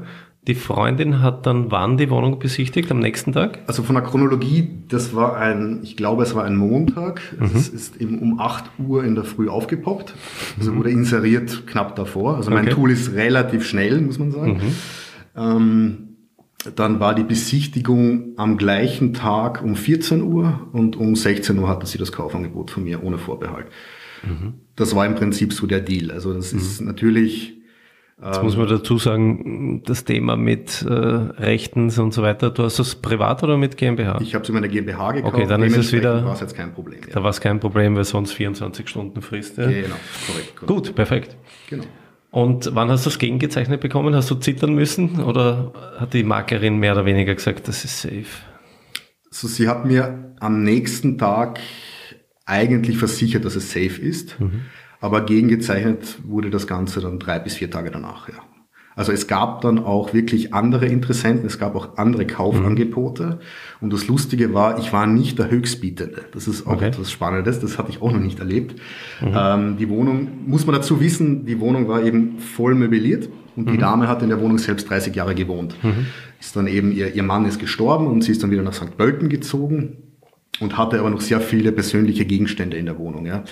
Die 0.46 0.54
Freundin 0.54 1.22
hat 1.22 1.46
dann 1.46 1.70
wann 1.70 1.96
die 1.96 2.10
Wohnung 2.10 2.38
besichtigt? 2.38 2.90
Am 2.90 2.98
nächsten 2.98 3.32
Tag? 3.32 3.60
Also 3.66 3.82
von 3.82 3.94
der 3.94 4.04
Chronologie, 4.04 4.68
das 4.88 5.14
war 5.14 5.38
ein, 5.38 5.80
ich 5.82 5.96
glaube, 5.96 6.22
es 6.22 6.34
war 6.34 6.44
ein 6.44 6.56
Montag. 6.56 7.22
Mhm. 7.38 7.46
Es 7.54 7.68
ist 7.68 7.96
eben 7.96 8.18
um 8.18 8.38
8 8.38 8.64
Uhr 8.78 9.04
in 9.04 9.14
der 9.14 9.24
Früh 9.24 9.48
aufgepoppt. 9.48 10.14
Also 10.58 10.72
mhm. 10.72 10.78
wurde 10.78 10.90
inseriert 10.90 11.66
knapp 11.66 11.96
davor. 11.96 12.36
Also 12.36 12.50
mein 12.50 12.66
okay. 12.66 12.74
Tool 12.74 12.90
ist 12.90 13.14
relativ 13.14 13.66
schnell, 13.66 14.02
muss 14.02 14.18
man 14.18 14.32
sagen. 14.32 14.52
Mhm. 14.52 14.72
Ähm, 15.36 15.98
dann 16.76 17.00
war 17.00 17.14
die 17.14 17.24
Besichtigung 17.24 18.34
am 18.36 18.58
gleichen 18.58 19.14
Tag 19.14 19.62
um 19.62 19.76
14 19.76 20.22
Uhr 20.22 20.68
und 20.72 20.96
um 20.96 21.16
16 21.16 21.58
Uhr 21.58 21.68
hatte 21.68 21.86
sie 21.86 21.98
das 21.98 22.12
Kaufangebot 22.12 22.70
von 22.70 22.84
mir 22.84 23.02
ohne 23.02 23.16
Vorbehalt. 23.16 23.66
Mhm. 24.22 24.54
Das 24.76 24.94
war 24.94 25.06
im 25.06 25.14
Prinzip 25.14 25.52
so 25.54 25.66
der 25.66 25.80
Deal. 25.80 26.10
Also 26.10 26.34
das 26.34 26.52
ist 26.52 26.80
mhm. 26.80 26.88
natürlich 26.88 27.54
Jetzt 28.24 28.42
muss 28.42 28.56
man 28.56 28.68
dazu 28.68 28.96
sagen, 28.96 29.82
das 29.84 30.04
Thema 30.04 30.36
mit 30.36 30.82
äh, 30.82 30.88
Rechtens 30.88 31.98
und 31.98 32.14
so 32.14 32.22
weiter, 32.22 32.50
du 32.50 32.62
hast 32.62 32.78
das 32.78 32.94
privat 32.94 33.42
oder 33.42 33.58
mit 33.58 33.76
GmbH? 33.76 34.18
Ich 34.22 34.34
habe 34.34 34.42
es 34.42 34.48
in 34.48 34.54
meiner 34.54 34.68
GmbH 34.68 35.12
gekauft. 35.12 35.34
Okay, 35.34 35.46
dann 35.46 35.62
ist 35.62 35.76
es 35.76 35.92
wieder. 35.92 36.24
war 36.24 36.32
es 36.32 36.40
jetzt 36.40 36.56
kein 36.56 36.72
Problem. 36.72 37.00
Ja. 37.06 37.14
Da 37.14 37.22
war 37.22 37.30
es 37.30 37.40
kein 37.40 37.60
Problem, 37.60 37.96
weil 37.96 38.04
sonst 38.04 38.32
24 38.32 38.88
Stunden 38.88 39.20
Frist. 39.20 39.58
Ja. 39.58 39.66
Genau, 39.66 39.94
korrekt, 40.26 40.56
korrekt. 40.56 40.66
Gut, 40.66 40.94
perfekt. 40.94 41.36
Genau. 41.68 41.84
Und 42.30 42.74
wann 42.74 42.88
hast 42.88 43.04
du 43.04 43.10
das 43.10 43.18
gegengezeichnet 43.18 43.80
bekommen? 43.80 44.14
Hast 44.14 44.30
du 44.30 44.36
zittern 44.36 44.74
müssen 44.74 45.20
oder 45.20 45.72
hat 45.98 46.14
die 46.14 46.24
Maklerin 46.24 46.78
mehr 46.78 46.94
oder 46.94 47.04
weniger 47.04 47.34
gesagt, 47.34 47.68
das 47.68 47.84
ist 47.84 48.00
safe? 48.00 48.24
Also 49.30 49.48
sie 49.48 49.68
hat 49.68 49.84
mir 49.84 50.34
am 50.40 50.62
nächsten 50.62 51.18
Tag 51.18 51.60
eigentlich 52.46 52.98
versichert, 52.98 53.44
dass 53.44 53.54
es 53.54 53.70
safe 53.70 54.00
ist. 54.00 54.40
Mhm. 54.40 54.62
Aber 55.04 55.20
gegengezeichnet 55.20 56.16
wurde 56.24 56.48
das 56.48 56.66
Ganze 56.66 57.02
dann 57.02 57.18
drei 57.18 57.38
bis 57.38 57.56
vier 57.56 57.70
Tage 57.70 57.90
danach, 57.90 58.26
ja. 58.30 58.36
Also 58.96 59.12
es 59.12 59.26
gab 59.26 59.60
dann 59.60 59.78
auch 59.78 60.14
wirklich 60.14 60.54
andere 60.54 60.86
Interessenten, 60.86 61.44
es 61.44 61.58
gab 61.58 61.74
auch 61.74 61.98
andere 61.98 62.26
Kaufangebote. 62.26 63.24
Mhm. 63.24 63.38
Und 63.82 63.92
das 63.92 64.06
Lustige 64.06 64.54
war, 64.54 64.78
ich 64.78 64.94
war 64.94 65.06
nicht 65.06 65.38
der 65.38 65.50
Höchstbietende. 65.50 66.22
Das 66.32 66.48
ist 66.48 66.66
auch 66.66 66.76
okay. 66.76 66.86
etwas 66.86 67.12
Spannendes, 67.12 67.60
das 67.60 67.76
hatte 67.76 67.90
ich 67.90 68.00
auch 68.00 68.12
noch 68.12 68.20
nicht 68.20 68.38
erlebt. 68.38 68.80
Mhm. 69.20 69.34
Ähm, 69.36 69.76
die 69.76 69.90
Wohnung, 69.90 70.28
muss 70.46 70.64
man 70.64 70.74
dazu 70.74 71.00
wissen, 71.00 71.44
die 71.44 71.60
Wohnung 71.60 71.86
war 71.86 72.02
eben 72.02 72.38
voll 72.38 72.74
möbliert. 72.74 73.28
Und 73.56 73.68
die 73.68 73.74
mhm. 73.74 73.80
Dame 73.80 74.08
hat 74.08 74.22
in 74.22 74.30
der 74.30 74.40
Wohnung 74.40 74.56
selbst 74.56 74.88
30 74.88 75.14
Jahre 75.14 75.34
gewohnt. 75.34 75.76
Mhm. 75.82 76.06
Ist 76.40 76.56
dann 76.56 76.66
eben, 76.66 76.92
ihr, 76.92 77.14
ihr 77.14 77.24
Mann 77.24 77.44
ist 77.44 77.58
gestorben 77.58 78.06
und 78.06 78.24
sie 78.24 78.32
ist 78.32 78.42
dann 78.42 78.50
wieder 78.50 78.62
nach 78.62 78.72
St. 78.72 78.96
Pölten 78.96 79.28
gezogen 79.28 79.98
und 80.60 80.78
hatte 80.78 80.98
aber 80.98 81.10
noch 81.10 81.20
sehr 81.20 81.42
viele 81.42 81.72
persönliche 81.72 82.24
Gegenstände 82.24 82.78
in 82.78 82.86
der 82.86 82.96
Wohnung. 82.96 83.26
Ja. 83.26 83.44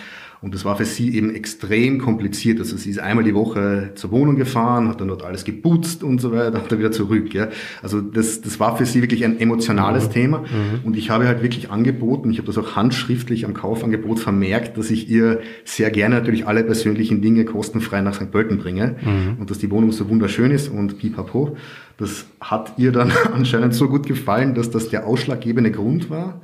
Und 0.43 0.55
das 0.55 0.65
war 0.65 0.77
für 0.77 0.85
sie 0.85 1.15
eben 1.15 1.33
extrem 1.33 2.01
kompliziert. 2.01 2.59
Also 2.59 2.77
sie 2.77 2.91
ist 2.91 2.99
einmal 2.99 3.23
die 3.23 3.35
Woche 3.35 3.93
zur 3.95 4.11
Wohnung 4.11 4.35
gefahren, 4.35 4.89
hat 4.89 5.01
dann 5.01 5.07
dort 5.07 5.23
alles 5.23 5.45
geputzt 5.45 6.03
und 6.03 6.21
so 6.21 6.33
weiter, 6.33 6.51
dann 6.51 6.79
wieder 6.81 6.91
zurück. 6.91 7.33
Ja. 7.33 7.49
Also 7.81 8.01
das, 8.01 8.41
das 8.41 8.59
war 8.59 8.77
für 8.77 8.85
sie 8.85 9.03
wirklich 9.03 9.25
ein 9.25 9.39
emotionales 9.39 10.09
mhm. 10.09 10.13
Thema. 10.13 10.39
Mhm. 10.41 10.81
Und 10.85 10.97
ich 10.97 11.11
habe 11.11 11.29
halt 11.29 11.43
wirklich 11.43 11.71
angeboten, 11.71 12.31
ich 12.33 12.39
habe 12.39 12.47
das 12.47 12.59
auch 12.59 12.75
handschriftlich 12.75 13.45
am 13.45 13.55
Kaufangebot 13.55 14.19
vermerkt, 14.19 14.77
dass 14.77 14.91
ich 14.91 15.09
ihr 15.09 15.41
sehr 15.65 15.93
gerne 15.93 16.17
natürlich 16.17 16.45
alle 16.45 16.65
persönlichen 16.65 17.23
Dinge 17.23 17.45
kostenfrei 17.45 18.01
nach 18.01 18.15
St. 18.15 18.33
Pölten 18.33 18.59
bringe 18.59 18.97
mhm. 19.01 19.37
und 19.39 19.49
dass 19.49 19.59
die 19.59 19.71
Wohnung 19.71 19.93
so 19.93 20.09
wunderschön 20.09 20.51
ist 20.51 20.69
und 20.69 20.99
pipapo. 20.99 21.57
Das 21.99 22.27
hat 22.41 22.75
ihr 22.79 22.91
dann 22.91 23.13
anscheinend 23.33 23.75
so 23.75 23.89
gut 23.89 24.09
gefallen, 24.09 24.57
dass 24.57 24.71
das 24.71 24.89
der 24.89 25.07
ausschlaggebende 25.07 25.71
Grund 25.71 26.11
war 26.11 26.41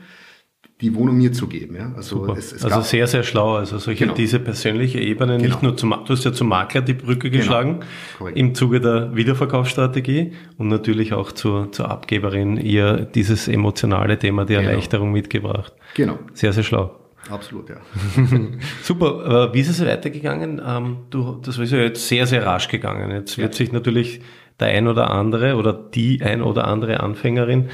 die 0.80 0.94
Wohnung 0.94 1.16
mir 1.18 1.32
zu 1.32 1.48
geben. 1.48 1.74
Ja? 1.74 1.92
Also, 1.96 2.32
es, 2.34 2.52
es 2.52 2.64
also 2.64 2.82
sehr, 2.82 3.06
sehr 3.08 3.24
schlau. 3.24 3.56
Also 3.56 3.78
solche, 3.78 4.04
genau. 4.04 4.14
diese 4.14 4.38
persönliche 4.38 5.00
Ebene, 5.00 5.36
genau. 5.36 5.48
nicht 5.48 5.62
nur 5.62 5.76
zum, 5.76 5.90
du 5.90 6.12
hast 6.12 6.24
ja 6.24 6.32
zum 6.32 6.48
Makler 6.48 6.82
die 6.82 6.94
Brücke 6.94 7.30
genau. 7.30 7.42
geschlagen, 7.42 7.80
genau. 8.18 8.30
im 8.30 8.54
Zuge 8.54 8.80
der 8.80 9.14
Wiederverkaufsstrategie 9.14 10.32
und 10.56 10.68
natürlich 10.68 11.12
auch 11.14 11.32
zur, 11.32 11.72
zur 11.72 11.90
Abgeberin 11.90 12.56
ihr 12.56 13.06
dieses 13.06 13.48
emotionale 13.48 14.18
Thema, 14.18 14.44
die 14.44 14.54
genau. 14.54 14.68
Erleichterung 14.68 15.10
mitgebracht. 15.10 15.72
Genau. 15.94 16.18
Sehr, 16.32 16.52
sehr 16.52 16.62
schlau. 16.62 16.94
Absolut, 17.28 17.68
ja. 17.68 17.76
Super. 18.82 19.52
Wie 19.52 19.60
ist 19.60 19.68
es 19.68 19.84
weitergegangen? 19.84 20.62
Ähm, 20.64 20.98
du, 21.10 21.40
das 21.44 21.58
ist 21.58 21.72
ja 21.72 21.78
jetzt 21.78 22.06
sehr, 22.06 22.26
sehr 22.26 22.46
rasch 22.46 22.68
gegangen. 22.68 23.10
Jetzt 23.10 23.36
wird 23.36 23.54
sich 23.54 23.72
natürlich 23.72 24.20
der 24.60 24.68
ein 24.68 24.88
oder 24.88 25.10
andere 25.10 25.56
oder 25.56 25.72
die 25.72 26.22
ein 26.22 26.42
oder 26.42 26.66
andere 26.66 27.00
Anfängerin, 27.00 27.68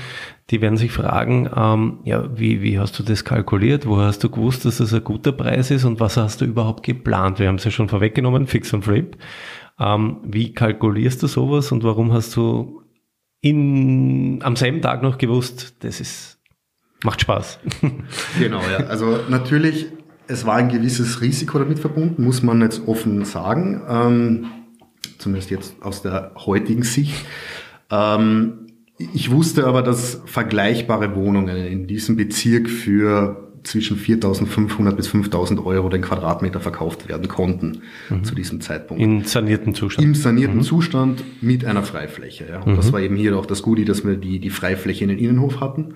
die 0.50 0.60
werden 0.60 0.76
sich 0.76 0.92
fragen, 0.92 1.48
ähm, 1.56 2.00
ja, 2.04 2.28
wie, 2.38 2.60
wie 2.60 2.78
hast 2.78 2.98
du 2.98 3.02
das 3.02 3.24
kalkuliert? 3.24 3.86
Wo 3.86 3.98
hast 3.98 4.22
du 4.22 4.28
gewusst, 4.28 4.64
dass 4.66 4.78
das 4.78 4.92
ein 4.92 5.02
guter 5.02 5.32
Preis 5.32 5.70
ist 5.70 5.84
und 5.84 6.00
was 6.00 6.16
hast 6.16 6.40
du 6.40 6.44
überhaupt 6.44 6.82
geplant? 6.82 7.38
Wir 7.38 7.48
haben 7.48 7.54
es 7.54 7.64
ja 7.64 7.70
schon 7.70 7.88
vorweggenommen, 7.88 8.46
Fix 8.46 8.72
und 8.74 8.84
Flip. 8.84 9.16
Ähm, 9.80 10.18
wie 10.22 10.52
kalkulierst 10.52 11.22
du 11.22 11.28
sowas 11.28 11.72
und 11.72 11.82
warum 11.82 12.12
hast 12.12 12.36
du 12.36 12.82
in, 13.40 14.40
am 14.42 14.56
selben 14.56 14.82
Tag 14.82 15.02
noch 15.02 15.16
gewusst, 15.16 15.76
das 15.80 16.00
ist, 16.00 16.38
macht 17.02 17.22
Spaß? 17.22 17.60
Genau, 18.38 18.60
ja. 18.70 18.86
Also 18.86 19.20
natürlich, 19.30 19.86
es 20.26 20.44
war 20.44 20.56
ein 20.56 20.68
gewisses 20.68 21.22
Risiko 21.22 21.58
damit 21.58 21.78
verbunden, 21.78 22.22
muss 22.22 22.42
man 22.42 22.60
jetzt 22.60 22.86
offen 22.86 23.24
sagen. 23.24 23.82
Ähm, 23.88 24.46
zumindest 25.18 25.50
jetzt 25.50 25.82
aus 25.82 26.02
der 26.02 26.32
heutigen 26.36 26.82
Sicht. 26.82 27.24
Ähm, 27.90 28.63
ich 29.12 29.30
wusste 29.30 29.66
aber, 29.66 29.82
dass 29.82 30.22
vergleichbare 30.24 31.14
Wohnungen 31.14 31.56
in 31.56 31.86
diesem 31.86 32.16
Bezirk 32.16 32.68
für 32.68 33.44
zwischen 33.64 33.96
4.500 33.96 34.92
bis 34.92 35.08
5.000 35.08 35.64
Euro 35.64 35.88
den 35.88 36.02
Quadratmeter 36.02 36.60
verkauft 36.60 37.08
werden 37.08 37.28
konnten 37.28 37.82
mhm. 38.10 38.22
zu 38.22 38.34
diesem 38.34 38.60
Zeitpunkt. 38.60 39.02
In 39.02 39.24
sanierten 39.24 39.74
Zustand. 39.74 40.06
Im 40.06 40.14
sanierten 40.14 40.58
mhm. 40.58 40.62
Zustand 40.62 41.24
mit 41.42 41.64
einer 41.64 41.82
Freifläche. 41.82 42.46
Ja. 42.48 42.60
Und 42.60 42.72
mhm. 42.72 42.76
das 42.76 42.92
war 42.92 43.00
eben 43.00 43.16
hier 43.16 43.36
auch 43.36 43.46
das 43.46 43.62
Goodie, 43.62 43.84
dass 43.84 44.06
wir 44.06 44.16
die, 44.16 44.38
die 44.38 44.50
Freifläche 44.50 45.04
in 45.04 45.08
den 45.08 45.18
Innenhof 45.18 45.60
hatten. 45.60 45.94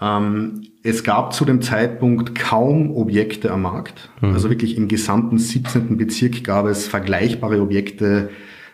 Ähm, 0.00 0.62
es 0.82 1.04
gab 1.04 1.34
zu 1.34 1.44
dem 1.44 1.62
Zeitpunkt 1.62 2.34
kaum 2.34 2.90
Objekte 2.96 3.50
am 3.52 3.62
Markt. 3.62 4.10
Mhm. 4.20 4.32
Also 4.32 4.48
wirklich 4.48 4.76
im 4.76 4.88
gesamten 4.88 5.38
17. 5.38 5.96
Bezirk 5.96 6.42
gab 6.42 6.66
es 6.66 6.88
vergleichbare 6.88 7.60
Objekte, 7.60 8.30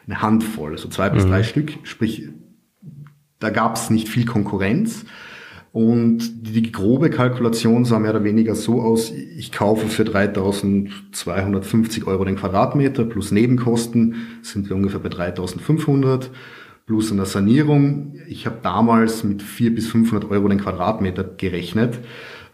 eine 0.07 0.23
Handvoll, 0.23 0.79
so 0.79 0.89
zwei 0.89 1.11
bis 1.11 1.25
mhm. 1.25 1.31
drei 1.31 1.43
Stück. 1.43 1.73
Sprich, 1.83 2.29
da 3.41 3.51
gab 3.51 3.77
es 3.77 3.91
nicht 3.91 4.09
viel 4.09 4.25
Konkurrenz. 4.25 5.05
Und 5.73 6.49
die 6.49 6.73
grobe 6.73 7.11
Kalkulation 7.11 7.85
sah 7.85 8.01
mehr 8.01 8.11
oder 8.11 8.25
weniger 8.25 8.57
so 8.57 8.83
aus, 8.83 9.13
ich 9.13 9.53
kaufe 9.53 9.87
für 9.87 10.05
3250 10.05 12.09
Euro 12.09 12.25
den 12.25 12.35
Quadratmeter 12.37 13.05
plus 13.05 13.31
Nebenkosten 13.31 14.17
sind 14.43 14.69
wir 14.69 14.75
ungefähr 14.75 14.99
bei 14.99 15.11
3500 15.11 16.31
plus 16.87 17.13
einer 17.13 17.25
Sanierung. 17.25 18.15
Ich 18.29 18.47
habe 18.47 18.57
damals 18.63 19.23
mit 19.23 19.43
400 19.43 19.77
bis 19.77 19.87
500 19.89 20.31
Euro 20.31 20.49
den 20.49 20.61
Quadratmeter 20.61 21.23
gerechnet. 21.23 22.01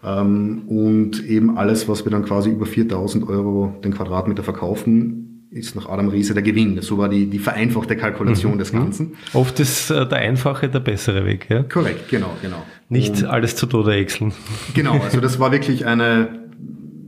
Ähm, 0.04 0.64
und 0.68 1.24
eben 1.24 1.56
alles, 1.56 1.88
was 1.88 2.04
wir 2.04 2.12
dann 2.12 2.26
quasi 2.26 2.50
über 2.50 2.66
4000 2.66 3.26
Euro 3.28 3.74
den 3.82 3.94
Quadratmeter 3.94 4.42
verkaufen, 4.42 5.25
ist 5.56 5.74
nach 5.74 5.88
Adam 5.88 6.08
Riese 6.08 6.34
der 6.34 6.42
Gewinn. 6.42 6.80
So 6.82 6.98
war 6.98 7.08
die, 7.08 7.26
die 7.26 7.38
vereinfachte 7.38 7.96
Kalkulation 7.96 8.54
mhm. 8.54 8.58
des 8.58 8.72
Ganzen. 8.72 9.14
Oft 9.32 9.58
ist 9.60 9.90
äh, 9.90 10.06
der 10.06 10.18
einfache 10.18 10.68
der 10.68 10.80
bessere 10.80 11.24
Weg, 11.24 11.48
ja? 11.48 11.62
Korrekt, 11.62 12.08
genau, 12.08 12.36
genau. 12.42 12.62
Nicht 12.88 13.22
Und 13.22 13.24
alles 13.24 13.56
zu 13.56 13.66
Tode 13.66 13.92
häckseln. 13.92 14.32
Genau, 14.74 15.00
also 15.00 15.20
das 15.20 15.38
war 15.40 15.52
wirklich 15.52 15.86
eine, 15.86 16.28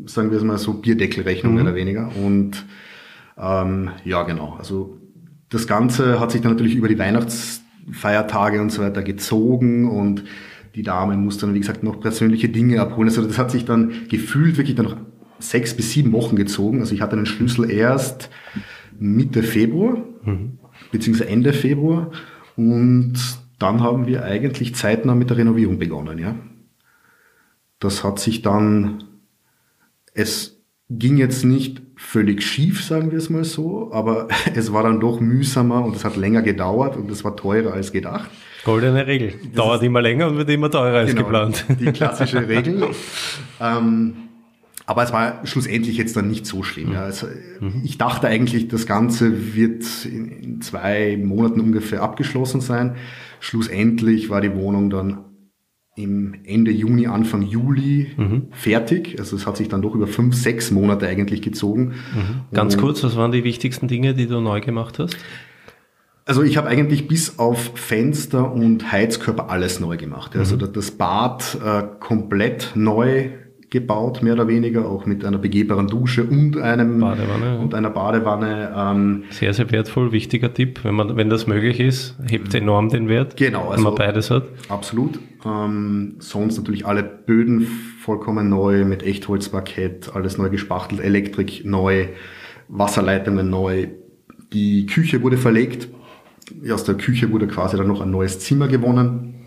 sagen 0.07 0.31
wir 0.31 0.39
es 0.39 0.45
mal 0.45 0.59
so, 0.59 0.75
Bierdeckelrechnung 0.75 1.53
mhm. 1.53 1.57
mehr 1.57 1.67
oder 1.67 1.75
weniger. 1.75 2.11
Und 2.17 2.65
ähm, 3.37 3.91
ja, 4.05 4.23
genau. 4.23 4.57
Also 4.59 4.99
das 5.51 5.67
Ganze 5.67 6.19
hat 6.19 6.33
sich 6.33 6.41
dann 6.41 6.53
natürlich 6.53 6.75
über 6.75 6.89
die 6.89 6.99
Weihnachtsfeiertage 6.99 8.61
und 8.61 8.71
so 8.71 8.83
weiter 8.83 9.03
gezogen 9.03 9.89
und 9.89 10.25
die 10.75 10.83
Dame 10.83 11.17
muss 11.17 11.39
dann, 11.39 11.55
wie 11.55 11.61
gesagt, 11.61 11.83
noch 11.83 12.01
persönliche 12.01 12.49
Dinge 12.49 12.81
abholen. 12.81 13.09
Also 13.09 13.23
das 13.23 13.39
hat 13.39 13.51
sich 13.51 13.65
dann 13.65 13.93
gefühlt 14.09 14.59
wirklich 14.59 14.77
dann 14.77 14.87
noch 14.87 14.97
sechs 15.39 15.75
bis 15.75 15.93
sieben 15.93 16.13
Wochen 16.13 16.37
gezogen. 16.37 16.81
Also 16.81 16.95
ich 16.95 17.01
hatte 17.01 17.17
den 17.17 17.27
Schlüssel 17.27 17.71
erst 17.71 18.31
Mitte 18.99 19.43
Februar, 19.43 19.99
mhm. 20.25 20.59
beziehungsweise 20.91 21.31
Ende 21.31 21.53
Februar. 21.53 22.11
Und 22.57 23.15
dann 23.59 23.83
haben 23.83 24.07
wir 24.07 24.25
eigentlich 24.25 24.75
zeitnah 24.75 25.15
mit 25.15 25.31
der 25.31 25.39
Renovierung 25.39 25.79
begonnen, 25.79 26.19
ja. 26.19 26.35
Das 27.81 28.03
hat 28.03 28.19
sich 28.19 28.43
dann, 28.43 29.05
es 30.15 30.61
ging 30.91 31.17
jetzt 31.17 31.45
nicht 31.45 31.83
völlig 31.97 32.43
schief, 32.43 32.85
sagen 32.85 33.11
wir 33.11 33.19
es 33.19 33.31
mal 33.31 33.45
so, 33.45 33.93
aber 33.93 34.29
es 34.55 34.73
war 34.73 34.83
dann 34.83 35.01
doch 35.01 35.21
mühsamer 35.21 35.85
und 35.85 35.97
es 35.97 36.05
hat 36.05 36.17
länger 36.17 36.43
gedauert 36.43 36.97
und 36.97 37.11
es 37.11 37.25
war 37.25 37.37
teurer 37.37 37.75
als 37.75 37.93
gedacht. 37.93 38.31
Goldene 38.65 39.07
Regel. 39.07 39.35
Dauert 39.55 39.83
immer 39.83 40.03
länger 40.03 40.29
und 40.29 40.37
wird 40.37 40.51
immer 40.51 40.71
teurer 40.71 40.99
als 40.99 41.11
genau, 41.11 41.23
geplant. 41.23 41.65
Die 41.81 41.93
klassische 41.93 42.49
Regel. 42.49 42.89
ähm, 43.61 44.28
aber 44.89 45.03
es 45.03 45.13
war 45.13 45.47
schlussendlich 45.47 45.99
jetzt 45.99 46.17
dann 46.17 46.29
nicht 46.29 46.47
so 46.47 46.63
schlimm. 46.63 46.93
Ja. 46.93 47.03
Also, 47.03 47.27
mhm. 47.61 47.83
Ich 47.85 47.99
dachte 47.99 48.27
eigentlich, 48.27 48.69
das 48.69 48.87
Ganze 48.87 49.55
wird 49.55 49.85
in, 50.07 50.29
in, 50.29 50.61
zwei 50.63 51.19
Monaten 51.23 51.61
ungefähr 51.61 52.03
abgeschlossen 52.03 52.63
sein. 52.63 52.97
Schlussendlich 53.39 54.31
war 54.31 54.41
die 54.41 54.55
Wohnung 54.55 54.89
dann 54.89 55.27
im 55.95 56.37
Ende 56.43 56.71
Juni, 56.71 57.07
Anfang 57.07 57.43
Juli 57.43 58.13
mhm. 58.17 58.47
fertig. 58.53 59.17
Also 59.19 59.37
es 59.37 59.47
hat 59.47 59.59
sich 59.59 59.69
dann 59.69 59.83
doch 59.83 59.95
über 59.95 60.07
fünf, 60.07 60.35
sechs 60.35 60.71
Monate 60.71 61.07
eigentlich 61.07 61.43
gezogen. 61.43 61.89
Mhm. 62.15 62.55
Ganz 62.55 62.77
Und 62.77 62.81
kurz, 62.81 63.05
was 63.05 63.15
waren 63.15 63.31
die 63.31 63.45
wichtigsten 63.45 63.89
Dinge, 63.89 64.15
die 64.15 64.27
du 64.27 64.41
neu 64.41 64.63
gemacht 64.63 64.99
hast? 64.99 65.19
Also 66.25 66.43
ich 66.43 66.57
habe 66.57 66.69
eigentlich 66.69 67.09
bis 67.09 67.39
auf 67.39 67.73
Fenster 67.75 68.51
und 68.51 68.91
Heizkörper 68.91 69.51
alles 69.51 69.81
neu 69.81 69.99
gemacht. 69.99 70.35
Also 70.35 70.57
mhm. 70.57 70.73
das 70.73 70.93
Bad 70.93 71.59
äh, 71.63 71.83
komplett 72.01 72.73
neu 72.75 73.33
gebaut, 73.71 74.23
mehr 74.23 74.33
oder 74.33 74.49
weniger, 74.49 74.89
auch 74.89 75.05
mit 75.05 75.25
einer 75.25 75.39
begehbaren 75.39 75.89
Dusche 75.89 76.25
und 76.25 76.57
einem 76.57 77.01
Badewanne, 77.01 77.59
und 77.59 77.75
einer 77.75 77.91
Badewanne. 77.91 78.73
Ähm, 78.75 79.25
sehr, 79.31 79.53
sehr 79.53 79.71
wertvoll, 79.71 80.13
wichtiger 80.13 80.53
Tipp, 80.55 80.81
wenn 80.85 80.95
man, 80.95 81.17
wenn 81.17 81.29
das 81.29 81.47
möglich 81.47 81.79
ist, 81.81 82.17
hebt 82.29 82.55
enorm 82.55 82.89
den 82.89 83.09
Wert, 83.09 83.37
genau, 83.37 83.69
also, 83.69 83.77
wenn 83.77 83.83
man 83.83 83.95
beides 83.95 84.31
hat. 84.31 84.45
Absolut. 84.69 85.19
Ähm, 85.45 86.17
sonst 86.19 86.57
natürlich 86.57 86.87
alle 86.87 87.03
Böden 87.03 87.67
vollkommen 88.01 88.49
neu 88.49 88.85
mit 88.85 89.03
Echtholzparkett, 89.03 90.15
alles 90.15 90.39
neu 90.39 90.49
gespachtelt, 90.49 91.03
Elektrik 91.03 91.65
neu, 91.65 92.07
Wasserleitungen 92.69 93.51
neu. 93.51 93.89
Die 94.53 94.87
Küche 94.87 95.23
wurde 95.23 95.37
verlegt. 95.37 95.89
Aus 96.73 96.85
der 96.85 96.95
Küche 96.95 97.31
wurde 97.31 97.47
quasi 97.47 97.77
dann 97.77 97.89
noch 97.89 98.01
ein 98.01 98.11
neues 98.11 98.41
Zimmer 98.41 98.69
gewonnen 98.69 99.38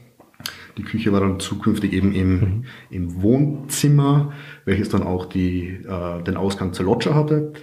die 0.78 0.84
Küche 0.84 1.12
war 1.12 1.20
dann 1.20 1.40
zukünftig 1.40 1.94
eben 1.94 2.13
im, 2.13 2.34
mhm. 2.34 2.66
im 2.90 3.22
Wohnzimmer, 3.22 4.34
welches 4.66 4.90
dann 4.90 5.04
auch 5.04 5.25
die, 5.25 5.68
äh, 5.70 6.24
den 6.24 6.38
Ausgang 6.38 6.74
zur 6.74 6.86
Loggia 6.86 7.13
hatte. 7.13 7.54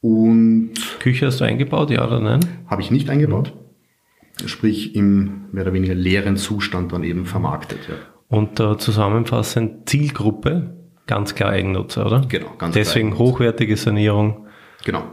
Und 0.00 0.72
Küche 1.00 1.26
hast 1.26 1.40
du 1.40 1.44
eingebaut, 1.44 1.90
ja 1.90 2.06
oder 2.06 2.20
nein? 2.20 2.40
Habe 2.66 2.82
ich 2.82 2.90
nicht 2.90 3.08
eingebaut. 3.08 3.54
Mhm. 3.54 4.48
Sprich 4.48 4.94
im 4.94 5.46
mehr 5.52 5.62
oder 5.62 5.72
weniger 5.72 5.94
leeren 5.94 6.36
Zustand 6.36 6.92
dann 6.92 7.04
eben 7.04 7.24
vermarktet. 7.24 7.80
Ja. 7.88 7.94
Und 8.28 8.58
äh, 8.58 8.76
zusammenfassend 8.78 9.88
Zielgruppe, 9.88 10.76
ganz 11.06 11.34
klar 11.34 11.50
Eigennutzer, 11.50 12.06
oder? 12.06 12.22
Genau, 12.28 12.52
ganz 12.58 12.74
Deswegen 12.74 13.10
klar 13.10 13.20
hochwertige 13.20 13.76
Sanierung. 13.76 14.46
Genau. 14.84 15.04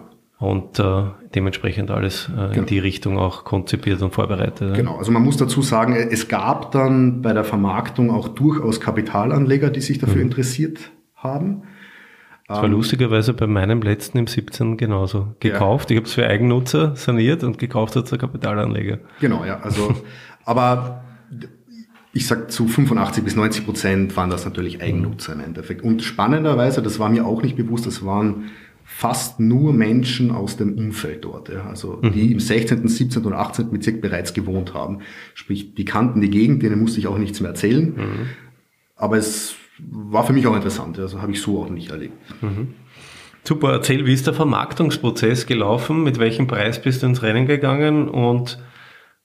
Und 0.42 0.80
äh, 0.80 1.04
dementsprechend 1.36 1.92
alles 1.92 2.28
äh, 2.28 2.32
genau. 2.32 2.54
in 2.54 2.66
die 2.66 2.80
Richtung 2.80 3.20
auch 3.20 3.44
konzipiert 3.44 4.02
und 4.02 4.12
vorbereitet. 4.12 4.74
Genau, 4.74 4.98
also 4.98 5.12
man 5.12 5.24
muss 5.24 5.38
dazu 5.38 5.62
sagen, 5.62 5.94
es 5.94 6.28
gab 6.28 6.72
dann 6.72 7.22
bei 7.22 7.32
der 7.32 7.44
Vermarktung 7.44 8.10
auch 8.10 8.28
durchaus 8.28 8.82
Kapitalanleger, 8.82 9.70
die 9.70 9.82
sich 9.82 10.00
dafür 10.00 10.16
mhm. 10.16 10.24
interessiert 10.24 10.80
haben. 11.16 11.62
Das 12.48 12.58
war 12.58 12.66
ähm, 12.66 12.72
lustigerweise 12.72 13.36
bei 13.36 13.46
meinem 13.46 13.84
letzten 13.84 14.18
im 14.18 14.26
17 14.26 14.78
genauso. 14.78 15.36
Gekauft, 15.40 15.92
ja. 15.92 15.94
ich 15.94 15.98
habe 16.00 16.08
es 16.08 16.14
für 16.16 16.26
Eigennutzer 16.26 16.96
saniert 16.96 17.44
und 17.44 17.60
gekauft 17.60 17.96
hat 17.96 18.06
es 18.06 18.10
der 18.10 18.18
Kapitalanleger. 18.18 18.98
Genau, 19.20 19.46
ja. 19.46 19.60
Also, 19.60 19.94
aber 20.46 21.04
ich 22.14 22.26
sag 22.26 22.52
zu 22.52 22.68
85 22.68 23.24
bis 23.24 23.36
90 23.36 23.64
Prozent 23.64 24.18
waren 24.18 24.32
das 24.32 24.44
natürlich 24.44 24.82
Eigennutzer 24.82 25.34
im 25.34 25.42
Endeffekt. 25.42 25.84
Und 25.84 26.02
spannenderweise, 26.02 26.82
das 26.82 26.98
war 26.98 27.10
mir 27.10 27.28
auch 27.28 27.44
nicht 27.44 27.56
bewusst, 27.56 27.86
das 27.86 28.04
waren 28.04 28.46
fast 28.94 29.40
nur 29.40 29.74
Menschen 29.74 30.32
aus 30.32 30.58
dem 30.58 30.78
Umfeld 30.78 31.24
dort, 31.26 31.50
ja, 31.50 31.66
also 31.66 32.00
mhm. 32.02 32.12
die 32.12 32.32
im 32.34 32.40
16., 32.40 32.88
17. 32.88 33.24
und 33.24 33.34
18. 33.34 33.72
Bezirk 33.72 34.02
bereits 34.02 34.34
gewohnt 34.34 34.74
haben. 34.74 35.00
Sprich, 35.34 35.74
die 35.74 35.86
kannten 35.86 36.22
die 36.22 36.30
Gegend, 36.30 36.62
denen 36.62 36.80
musste 36.80 37.00
ich 37.00 37.08
auch 37.08 37.18
nichts 37.18 37.40
mehr 37.40 37.50
erzählen. 37.50 37.94
Mhm. 37.96 38.30
Aber 38.96 39.18
es 39.18 39.56
war 39.80 40.24
für 40.24 40.34
mich 40.34 40.46
auch 40.46 40.56
interessant, 40.56 41.00
also 41.00 41.22
habe 41.22 41.32
ich 41.32 41.42
so 41.42 41.64
auch 41.64 41.70
nicht 41.70 41.90
erlebt. 41.90 42.14
Mhm. 42.42 42.76
Super, 43.44 43.72
erzähl, 43.72 44.06
wie 44.06 44.14
ist 44.14 44.28
der 44.28 44.36
Vermarktungsprozess 44.36 45.48
gelaufen? 45.48 46.04
Mit 46.04 46.20
welchem 46.20 46.46
Preis 46.46 46.80
bist 46.80 47.02
du 47.02 47.08
ins 47.08 47.24
Rennen 47.24 47.48
gegangen 47.48 48.08
und 48.08 48.60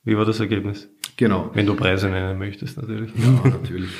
wie 0.04 0.16
war 0.16 0.24
das 0.24 0.40
Ergebnis? 0.40 0.88
Genau. 1.18 1.50
Wenn 1.52 1.66
du 1.66 1.74
Preise 1.74 2.08
nennen 2.08 2.38
möchtest, 2.38 2.80
natürlich. 2.80 3.10
Ja, 3.14 3.50
natürlich. 3.50 3.90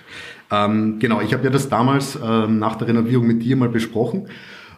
ähm, 0.50 0.98
genau, 0.98 1.22
ich 1.22 1.32
habe 1.32 1.44
ja 1.44 1.50
das 1.50 1.70
damals 1.70 2.18
ähm, 2.22 2.58
nach 2.58 2.76
der 2.76 2.88
Renovierung 2.88 3.26
mit 3.26 3.42
dir 3.42 3.56
mal 3.56 3.70
besprochen 3.70 4.28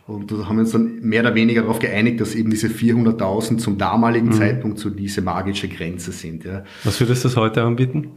und 0.07 0.31
da 0.31 0.49
haben 0.49 0.57
wir 0.57 0.61
uns 0.61 0.73
dann 0.73 1.01
mehr 1.01 1.23
oder 1.23 1.35
weniger 1.35 1.63
darauf 1.63 1.79
geeinigt, 1.79 2.21
dass 2.21 2.35
eben 2.35 2.51
diese 2.51 2.69
400.000 2.69 3.57
zum 3.57 3.79
damaligen 3.79 4.27
mhm. 4.27 4.33
Zeitpunkt 4.33 4.79
so 4.79 4.91
diese 4.91 5.23
magische 5.23 5.69
Grenze 5.69 6.13
sind. 6.13 6.45
Ja. 6.45 6.65
Was 6.85 7.01
würdest 7.01 7.25
du 7.25 7.29
das 7.29 7.37
heute 7.37 7.63
anbieten? 7.63 8.11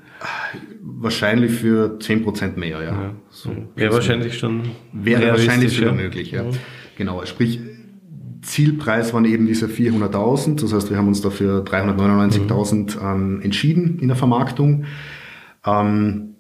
Wahrscheinlich 0.82 1.52
für 1.52 1.98
10% 2.00 2.58
mehr, 2.58 2.82
ja. 2.82 2.92
ja. 2.92 3.14
So 3.30 3.52
wäre 3.76 3.94
wahrscheinlich 3.94 4.38
schon 4.38 4.64
Wäre 4.92 5.32
wahrscheinlich 5.32 5.80
wieder 5.80 5.94
möglich, 5.94 6.32
ja. 6.32 6.44
Mhm. 6.44 6.52
Genau, 6.98 7.26
sprich 7.26 7.62
Zielpreis 8.42 9.14
waren 9.14 9.26
eben 9.26 9.48
diese 9.48 9.68
400.000. 9.68 10.62
Das 10.62 10.74
heißt, 10.74 10.90
wir 10.90 10.98
haben 10.98 11.08
uns 11.08 11.22
dafür 11.22 11.64
399.000 11.64 13.02
ähm, 13.02 13.42
entschieden 13.42 14.00
in 14.00 14.10
der 14.10 14.18
Vermarktung. 14.18 14.86
Ähm, 15.66 16.36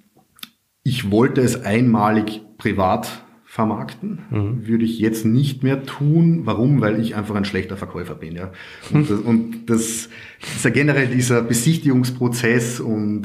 ich 0.83 1.09
wollte 1.11 1.41
es 1.41 1.63
einmalig 1.63 2.41
privat 2.57 3.23
vermarkten. 3.57 4.19
Mhm. 4.29 4.67
Würde 4.67 4.85
ich 4.85 4.99
jetzt 4.99 5.25
nicht 5.25 5.63
mehr 5.63 5.83
tun. 5.83 6.41
Warum? 6.43 6.79
Weil 6.79 6.99
ich 6.99 7.15
einfach 7.15 7.33
ein 7.33 7.43
schlechter 7.43 7.75
Verkäufer 7.75 8.13
bin. 8.13 8.35
Ja. 8.35 8.51
Und, 8.93 9.09
das, 9.09 9.19
und 9.19 9.65
das 9.65 9.81
ist 9.81 10.63
ja 10.63 10.69
generell 10.69 11.07
dieser 11.07 11.41
Besichtigungsprozess 11.41 12.79
und 12.79 13.23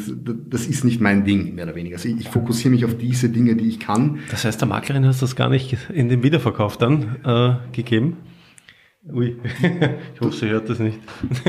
das 0.48 0.66
ist 0.66 0.86
nicht 0.86 1.02
mein 1.02 1.26
Ding, 1.26 1.54
mehr 1.54 1.66
oder 1.66 1.74
weniger. 1.74 1.96
Also 1.96 2.08
ich, 2.08 2.20
ich 2.20 2.28
fokussiere 2.30 2.70
mich 2.70 2.86
auf 2.86 2.96
diese 2.96 3.28
Dinge, 3.28 3.56
die 3.56 3.68
ich 3.68 3.78
kann. 3.78 4.20
Das 4.30 4.46
heißt, 4.46 4.58
der 4.58 4.68
Maklerin 4.68 5.04
hast 5.04 5.20
du 5.20 5.26
das 5.26 5.36
gar 5.36 5.50
nicht 5.50 5.76
in 5.92 6.08
den 6.08 6.22
Wiederverkauf 6.22 6.78
dann 6.78 7.16
äh, 7.26 7.56
gegeben? 7.72 8.16
Ui, 9.10 9.36
ich 10.14 10.20
hoffe, 10.20 10.32
sie 10.36 10.48
hört 10.48 10.68
das 10.70 10.78
nicht. 10.78 11.00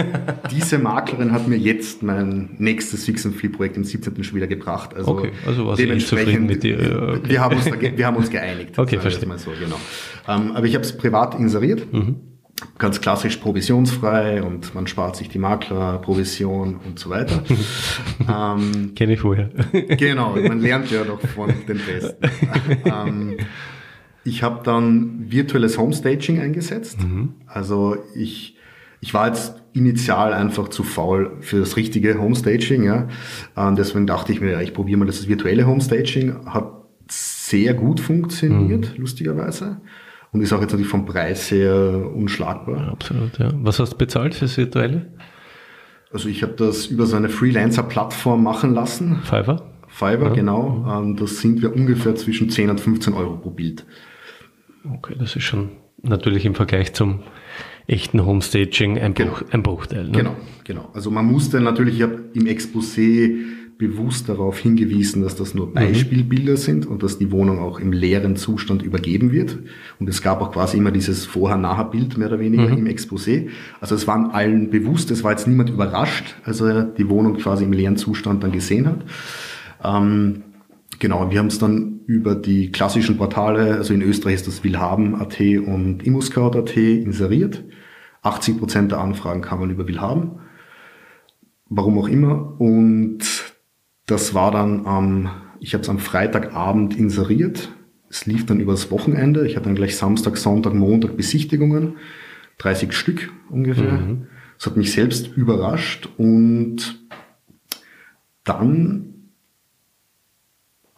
Diese 0.52 0.80
Maklerin 0.80 1.32
hat 1.32 1.48
mir 1.48 1.58
jetzt 1.58 2.02
mein 2.02 2.56
nächstes 2.58 3.06
Fix 3.06 3.28
and 3.28 3.36
Flip 3.36 3.56
Projekt 3.56 3.78
im 3.78 3.84
17. 3.84 4.24
schon 4.24 4.36
wieder 4.36 4.48
gebracht. 4.48 4.96
Also, 4.96 5.12
okay, 5.12 5.32
also 5.46 5.68
war 5.68 5.76
dementsprechend 5.76 6.48
mit 6.48 6.64
dir. 6.64 7.20
Okay. 7.20 7.30
Wir, 7.30 7.42
haben 7.42 7.56
uns 7.56 7.66
wir 7.66 8.06
haben 8.08 8.18
uns 8.18 8.30
geeinigt. 8.30 8.78
Okay, 8.84 8.98
verstehe. 8.98 9.30
Mal 9.30 9.38
so, 9.38 9.52
genau. 9.52 9.80
Ähm, 10.28 10.52
aber 10.54 10.66
ich 10.66 10.74
habe 10.74 10.84
es 10.84 10.98
privat 10.98 11.36
inseriert. 11.36 11.94
Mhm. 11.94 12.16
Ganz 12.78 13.02
klassisch 13.02 13.38
provisionsfrei 13.38 14.42
und 14.42 14.74
man 14.74 14.88
spart 14.88 15.16
sich 15.16 15.30
die 15.30 15.40
Maklerprovision 15.40 16.80
und 16.86 16.98
so 16.98 17.10
weiter. 17.10 17.44
ähm, 18.28 18.94
Kenne 18.96 19.14
ich 19.14 19.20
vorher. 19.20 19.50
genau, 19.98 20.36
man 20.36 20.60
lernt 20.60 20.90
ja 20.90 21.04
doch 21.04 21.22
von 21.22 21.54
den 21.68 21.80
Besten. 21.80 22.18
ähm, 22.86 23.38
ich 24.24 24.44
habe 24.44 24.62
dann 24.64 25.32
virtuelles 25.32 25.78
Homestaging 25.78 26.40
eingesetzt. 26.40 27.02
Mhm. 27.02 27.34
Also 27.46 27.98
ich, 28.16 28.58
ich 29.02 29.14
war 29.14 29.28
jetzt 29.28 29.56
initial 29.74 30.34
einfach 30.34 30.70
zu 30.70 30.84
faul 30.84 31.38
für 31.42 31.60
das 31.60 31.76
richtige 31.78 32.20
Homestaging. 32.20 32.84
Ja. 32.84 33.08
Und 33.56 33.78
deswegen 33.78 34.08
dachte 34.08 34.32
ich 34.32 34.40
mir, 34.40 34.52
ja, 34.52 34.62
ich 34.62 34.74
probiere 34.74 35.00
mal 35.00 35.06
das 35.06 35.28
virtuelle 35.28 35.66
Homestaging. 35.68 36.46
Hat 36.46 36.72
sehr 37.10 37.74
gut 37.74 38.00
funktioniert, 38.00 38.94
mhm. 38.94 39.02
lustigerweise. 39.02 39.82
Und 40.32 40.42
ist 40.42 40.54
auch 40.54 40.62
jetzt 40.62 40.72
natürlich 40.72 40.90
vom 40.90 41.06
Preis 41.06 41.52
her 41.52 42.10
unschlagbar. 42.16 42.78
Ja, 42.78 42.92
absolut, 42.92 43.38
ja. 43.38 43.52
Was 43.62 43.80
hast 43.80 43.94
du 43.94 43.98
bezahlt 43.98 44.34
fürs 44.34 44.58
virtuelle? 44.58 45.08
Also 46.12 46.30
ich 46.30 46.44
habe 46.44 46.54
das 46.54 46.88
über 46.88 47.06
so 47.06 47.16
eine 47.16 47.30
Freelancer-Plattform 47.30 48.42
machen 48.42 48.74
lassen. 48.74 49.20
Fiverr? 49.24 49.64
Fiverr, 49.88 50.30
ja. 50.30 50.34
genau. 50.34 50.86
Ähm, 50.90 51.16
das 51.18 51.40
sind 51.40 51.62
wir 51.62 51.76
ungefähr 51.76 52.16
zwischen 52.16 52.50
10 52.50 52.70
und 52.72 52.80
15 52.80 53.14
Euro 53.14 53.38
pro 53.38 53.52
Bild. 53.52 53.86
Okay, 54.84 55.16
das 55.18 55.36
ist 55.36 55.44
schon 55.44 55.70
natürlich 56.02 56.46
im 56.46 56.56
Vergleich 56.56 56.94
zum 56.94 57.20
echten 57.88 58.26
Homestaging 58.26 59.00
ein, 59.00 59.14
Bruch, 59.14 59.40
genau. 59.40 59.52
ein 59.52 59.64
Bruchteil. 59.64 60.06
Ne? 60.06 60.18
Genau, 60.18 60.36
genau. 60.64 60.90
Also 60.94 61.12
man 61.12 61.26
musste 61.26 61.60
natürlich, 61.60 61.96
ich 61.96 62.02
habe 62.02 62.24
im 62.34 62.46
Exposé 62.46 63.36
bewusst 63.78 64.30
darauf 64.30 64.60
hingewiesen, 64.60 65.24
dass 65.24 65.36
das 65.36 65.54
nur 65.54 65.68
mhm. 65.68 65.74
Beispielbilder 65.74 66.54
mhm. 66.54 66.58
sind 66.58 66.86
und 66.86 67.04
dass 67.04 67.18
die 67.18 67.32
Wohnung 67.32 67.60
auch 67.60 67.80
im 67.80 67.92
leeren 67.92 68.36
Zustand 68.36 68.82
übergeben 68.82 69.32
wird. 69.32 69.58
Und 70.00 70.08
es 70.08 70.22
gab 70.22 70.42
auch 70.42 70.52
quasi 70.52 70.78
immer 70.78 70.92
dieses 70.92 71.26
Vorher-Nachher-Bild 71.26 72.18
mehr 72.18 72.28
oder 72.28 72.40
weniger 72.40 72.70
mhm. 72.70 72.86
im 72.86 72.88
Exposé. 72.88 73.50
Also 73.82 73.96
es 73.96 74.08
waren 74.08 74.32
allen 74.32 74.70
bewusst, 74.70 75.12
es 75.12 75.24
war 75.24 75.32
jetzt 75.32 75.48
niemand 75.48 75.70
überrascht, 75.70 76.36
als 76.46 76.62
er 76.62 76.84
die 76.84 77.10
Wohnung 77.10 77.36
quasi 77.38 77.64
im 77.64 77.74
leeren 77.74 77.98
Zustand 77.98 78.44
dann 78.44 78.52
gesehen 78.52 78.88
hat. 78.88 79.04
Ähm, 79.84 80.44
Genau, 81.04 81.30
wir 81.30 81.40
haben 81.40 81.48
es 81.48 81.60
dann 81.60 82.00
über 82.06 82.34
die 82.34 82.72
klassischen 82.72 83.18
Portale, 83.18 83.76
also 83.76 83.94
in 83.94 84.02
Österreich 84.02 84.36
ist 84.36 84.48
das 84.48 84.64
Willhaben.at 84.64 85.38
und 85.38 86.02
ImmoScout.at 86.02 86.78
inseriert. 86.78 87.66
80 88.22 88.58
Prozent 88.58 88.92
der 88.94 89.00
Anfragen 89.00 89.42
kamen 89.42 89.70
über 89.70 89.86
Willhaben. 89.86 90.40
Warum 91.68 92.00
auch 92.00 92.08
immer. 92.08 92.58
Und 92.58 93.20
das 94.06 94.34
war 94.34 94.52
dann 94.52 94.86
am, 94.86 95.30
ich 95.60 95.74
habe 95.74 95.82
es 95.82 95.90
am 95.90 96.00
Freitagabend 96.00 96.98
inseriert. 96.98 97.68
Es 98.10 98.26
lief 98.26 98.46
dann 98.46 98.62
übers 98.62 98.90
Wochenende. 98.90 99.46
Ich 99.46 99.58
hatte 99.58 99.66
dann 99.66 99.76
gleich 99.76 99.98
Samstag, 99.98 100.38
Sonntag, 100.38 100.74
Montag 100.74 101.18
Besichtigungen. 101.18 101.98
30 102.60 102.94
Stück 102.94 103.30
ungefähr. 103.50 103.92
Mhm. 103.92 104.28
Das 104.58 104.68
hat 104.68 104.78
mich 104.78 104.94
selbst 104.94 105.36
überrascht. 105.36 106.08
Und 106.16 107.04
dann 108.46 109.13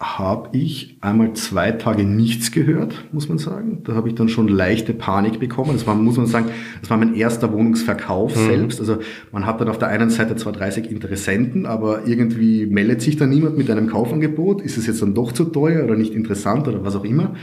habe 0.06 0.56
ich 0.56 0.98
einmal 1.02 1.34
zwei 1.34 1.72
Tage 1.72 2.04
nichts 2.04 2.52
gehört, 2.52 3.06
muss 3.12 3.28
man 3.28 3.38
sagen. 3.38 3.82
Da 3.84 3.96
habe 3.96 4.08
ich 4.08 4.16
dann 4.16 4.30
schon 4.30 4.48
leichte 4.48 4.94
Panik 4.94 5.40
bekommen. 5.40 5.72
Das 5.74 5.88
war, 5.88 5.96
muss 5.96 6.18
man 6.18 6.28
sagen, 6.28 6.50
das 6.80 6.90
war 6.90 6.98
mein 6.98 7.16
erster 7.16 7.52
Wohnungsverkauf 7.52 8.36
mhm. 8.36 8.46
selbst. 8.46 8.80
Also 8.80 9.00
man 9.32 9.46
hat 9.46 9.60
dann 9.60 9.70
auf 9.70 9.80
der 9.80 9.88
einen 9.88 10.10
Seite 10.10 10.36
zwar 10.36 10.54
30 10.54 10.92
Interessenten, 10.92 11.66
aber 11.66 12.08
irgendwie 12.08 12.66
meldet 12.68 13.02
sich 13.02 13.18
da 13.18 13.26
niemand 13.26 13.58
mit 13.58 13.70
einem 13.70 13.88
Kaufangebot. 13.88 14.62
Ist 14.62 14.78
es 14.78 14.88
jetzt 14.88 15.02
dann 15.02 15.16
doch 15.16 15.32
zu 15.32 15.46
teuer 15.46 15.84
oder 15.84 15.96
nicht 15.96 16.14
interessant 16.14 16.68
oder 16.68 16.84
was 16.84 16.96
auch 16.96 17.06
immer? 17.06 17.34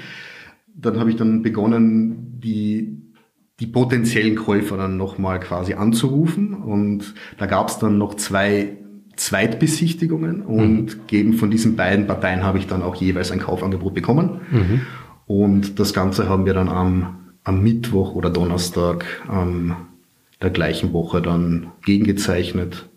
Dann 0.75 0.99
habe 0.99 1.11
ich 1.11 1.17
dann 1.17 1.43
begonnen, 1.43 2.39
die 2.39 3.03
die 3.61 3.67
potenziellen 3.67 4.35
Käufer 4.35 4.77
dann 4.77 4.97
nochmal 4.97 5.39
quasi 5.39 5.75
anzurufen. 5.75 6.55
Und 6.55 7.15
da 7.39 7.47
gab 7.47 7.69
es 7.69 7.79
dann 7.79 7.99
noch 7.99 8.15
zwei 8.15 8.77
Zweitbesichtigungen 9.23 10.43
und 10.43 10.85
mhm. 10.85 11.01
geben 11.07 11.35
von 11.35 11.49
diesen 11.49 11.77
beiden 11.77 12.09
Parteien 12.09 12.43
habe 12.43 12.59
ich 12.59 12.67
dann 12.67 12.83
auch 12.83 12.97
jeweils 12.97 13.31
ein 13.31 13.39
Kaufangebot 13.39 13.95
bekommen. 13.95 14.41
Mhm. 14.51 14.81
Und 15.27 15.79
das 15.79 15.95
Ganze 15.95 16.29
haben 16.29 16.45
wir 16.45 16.55
dann 16.55 16.69
am, 16.69 17.19
am 17.45 17.63
Mittwoch 17.63 18.17
oder 18.17 18.31
Donnerstag 18.31 19.05
ähm, 19.31 19.77
der 20.43 20.51
gleichen 20.51 20.93
Woche 20.93 21.23
dann 21.23 21.69
gegengezeichnet 21.85 22.89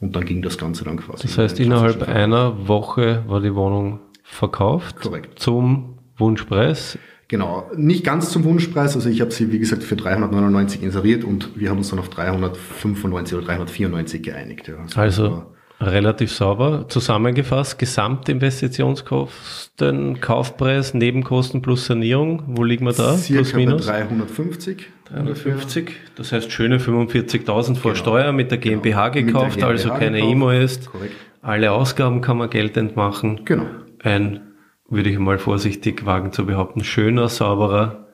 und 0.00 0.16
dann 0.16 0.26
ging 0.26 0.42
das 0.42 0.58
Ganze 0.58 0.84
dann 0.84 0.98
quasi. 0.98 1.22
Das 1.22 1.38
heißt, 1.38 1.58
in 1.58 1.66
innerhalb 1.66 2.06
einer 2.06 2.68
Woche 2.68 3.24
war 3.26 3.40
die 3.40 3.54
Wohnung 3.54 4.00
verkauft. 4.22 5.00
Korrekt. 5.00 5.38
Zum 5.38 5.94
Wunschpreis. 6.18 6.98
Genau, 7.28 7.70
nicht 7.74 8.04
ganz 8.04 8.28
zum 8.28 8.44
Wunschpreis. 8.44 8.96
Also 8.96 9.08
ich 9.08 9.22
habe 9.22 9.30
sie, 9.30 9.50
wie 9.50 9.58
gesagt, 9.58 9.82
für 9.82 9.96
399 9.96 10.82
inseriert 10.82 11.24
und 11.24 11.58
wir 11.58 11.70
haben 11.70 11.78
uns 11.78 11.88
dann 11.88 12.00
auf 12.00 12.10
395 12.10 13.38
oder 13.38 13.46
394 13.46 14.22
geeinigt. 14.22 14.68
Ja. 14.68 14.74
Also, 14.94 15.24
also 15.24 15.46
Relativ 15.80 16.30
sauber. 16.30 16.84
Zusammengefasst, 16.88 17.78
Gesamtinvestitionskosten, 17.78 20.20
Kaufpreis, 20.20 20.92
Nebenkosten 20.92 21.62
plus 21.62 21.86
Sanierung. 21.86 22.42
Wo 22.48 22.64
liegen 22.64 22.84
wir 22.84 22.92
da? 22.92 23.16
Circa 23.16 23.42
plus 23.42 23.54
minus? 23.54 23.86
350. 23.86 24.88
350. 25.06 25.92
Das 26.16 26.32
heißt 26.32 26.52
schöne 26.52 26.76
45.000 26.78 27.76
vor 27.76 27.92
genau. 27.92 28.02
Steuer 28.02 28.32
mit 28.32 28.50
der 28.50 28.58
GmbH 28.58 29.08
genau. 29.08 29.26
gekauft, 29.26 29.58
der 29.60 29.68
GmbH 29.68 29.68
also 29.68 29.88
keine 29.88 30.20
IMO 30.20 30.50
ist. 30.50 30.90
Korrekt. 30.90 31.14
Alle 31.40 31.72
Ausgaben 31.72 32.20
kann 32.20 32.36
man 32.36 32.50
geltend 32.50 32.96
machen. 32.96 33.46
Genau. 33.46 33.64
Ein, 34.02 34.42
würde 34.88 35.08
ich 35.08 35.18
mal 35.18 35.38
vorsichtig 35.38 36.04
wagen 36.04 36.32
zu 36.32 36.44
behaupten, 36.44 36.84
schöner, 36.84 37.28
sauberer 37.28 38.08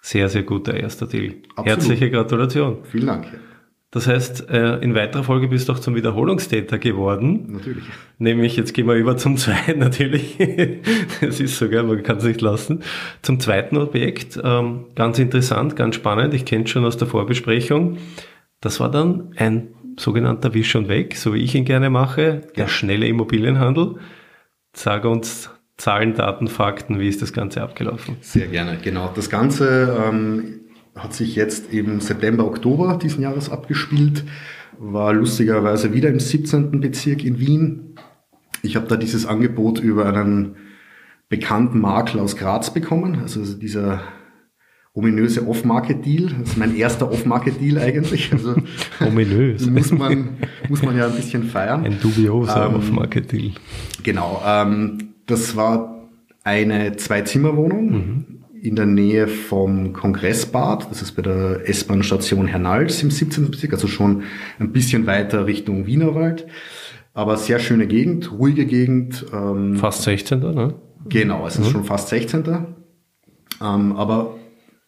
Sehr, 0.00 0.30
sehr 0.30 0.44
guter 0.44 0.72
erster 0.74 1.06
Deal. 1.06 1.34
Absolut. 1.50 1.66
Herzliche 1.66 2.10
Gratulation. 2.10 2.78
Vielen 2.84 3.08
Dank. 3.08 3.26
Das 3.94 4.08
heißt, 4.08 4.50
äh, 4.50 4.78
in 4.78 4.96
weiterer 4.96 5.22
Folge 5.22 5.46
bist 5.46 5.68
du 5.68 5.72
auch 5.72 5.78
zum 5.78 5.94
Wiederholungstäter 5.94 6.78
geworden. 6.78 7.52
Natürlich. 7.52 7.84
Nämlich, 8.18 8.56
jetzt 8.56 8.74
gehen 8.74 8.88
wir 8.88 8.96
über 8.96 9.16
zum 9.16 9.36
zweiten, 9.36 9.78
natürlich. 9.78 10.36
Das 11.20 11.38
ist 11.38 11.56
so, 11.56 11.68
gell, 11.68 11.84
man 11.84 12.02
kann 12.02 12.16
es 12.16 12.24
nicht 12.24 12.40
lassen. 12.40 12.82
Zum 13.22 13.38
zweiten 13.38 13.76
Objekt, 13.76 14.36
ähm, 14.42 14.86
ganz 14.96 15.20
interessant, 15.20 15.76
ganz 15.76 15.94
spannend. 15.94 16.34
Ich 16.34 16.44
kenne 16.44 16.66
schon 16.66 16.84
aus 16.84 16.96
der 16.96 17.06
Vorbesprechung. 17.06 17.98
Das 18.60 18.80
war 18.80 18.90
dann 18.90 19.32
ein 19.36 19.68
sogenannter 19.96 20.54
Wisch 20.54 20.74
und 20.74 20.88
Weg, 20.88 21.16
so 21.16 21.32
wie 21.32 21.38
ich 21.38 21.54
ihn 21.54 21.64
gerne 21.64 21.88
mache, 21.88 22.40
der 22.56 22.66
schnelle 22.66 23.06
Immobilienhandel. 23.06 23.94
Sag 24.72 25.04
uns 25.04 25.50
Zahlen, 25.76 26.14
Daten, 26.14 26.48
Fakten, 26.48 26.98
wie 26.98 27.08
ist 27.08 27.22
das 27.22 27.32
Ganze 27.32 27.62
abgelaufen? 27.62 28.16
Sehr 28.22 28.48
gerne, 28.48 28.76
genau. 28.82 29.12
Das 29.14 29.30
Ganze 29.30 29.96
ähm, 30.04 30.63
hat 30.94 31.14
sich 31.14 31.34
jetzt 31.34 31.72
im 31.72 32.00
September, 32.00 32.46
Oktober 32.46 32.98
diesen 33.00 33.22
Jahres 33.22 33.50
abgespielt, 33.50 34.24
war 34.78 35.12
lustigerweise 35.12 35.92
wieder 35.92 36.08
im 36.08 36.20
17. 36.20 36.80
Bezirk 36.80 37.24
in 37.24 37.38
Wien. 37.38 37.96
Ich 38.62 38.76
habe 38.76 38.86
da 38.86 38.96
dieses 38.96 39.26
Angebot 39.26 39.78
über 39.78 40.06
einen 40.06 40.56
bekannten 41.28 41.80
Makler 41.80 42.22
aus 42.22 42.36
Graz 42.36 42.72
bekommen, 42.72 43.18
also 43.22 43.44
dieser 43.44 44.02
ominöse 44.92 45.46
Off-Market-Deal. 45.46 46.30
Das 46.40 46.50
ist 46.50 46.56
mein 46.56 46.76
erster 46.76 47.10
Off-Market-Deal 47.10 47.78
eigentlich. 47.78 48.32
Also 48.32 48.54
Ominös. 49.00 49.66
muss 49.70 49.90
man, 49.90 50.38
muss 50.68 50.82
man 50.82 50.96
ja 50.96 51.06
ein 51.06 51.16
bisschen 51.16 51.44
feiern. 51.44 51.84
Ein 51.84 52.00
dubioser 52.00 52.68
ähm, 52.68 52.76
Off-Market-Deal. 52.76 53.52
Genau. 54.04 54.40
Ähm, 54.46 55.14
das 55.26 55.56
war 55.56 56.08
eine 56.44 56.96
Zwei-Zimmer-Wohnung 56.96 57.90
mhm. 57.90 58.24
In 58.64 58.76
der 58.76 58.86
Nähe 58.86 59.28
vom 59.28 59.92
Kongressbad. 59.92 60.90
Das 60.90 61.02
ist 61.02 61.12
bei 61.12 61.22
der 61.22 61.68
S-Bahn-Station 61.68 62.46
Hernals 62.46 63.02
im 63.02 63.10
17. 63.10 63.50
Bezirk, 63.50 63.74
also 63.74 63.88
schon 63.88 64.22
ein 64.58 64.72
bisschen 64.72 65.06
weiter 65.06 65.44
Richtung 65.44 65.86
Wienerwald. 65.86 66.46
Aber 67.12 67.36
sehr 67.36 67.58
schöne 67.58 67.86
Gegend, 67.86 68.32
ruhige 68.32 68.64
Gegend. 68.64 69.26
Ähm, 69.34 69.76
fast 69.76 70.02
16. 70.02 70.40
ne? 70.40 70.74
Genau, 71.10 71.46
es 71.46 71.56
ist 71.56 71.66
mhm. 71.66 71.72
schon 71.72 71.84
fast 71.84 72.08
16. 72.08 72.42
Ähm, 73.62 73.92
aber 73.96 74.36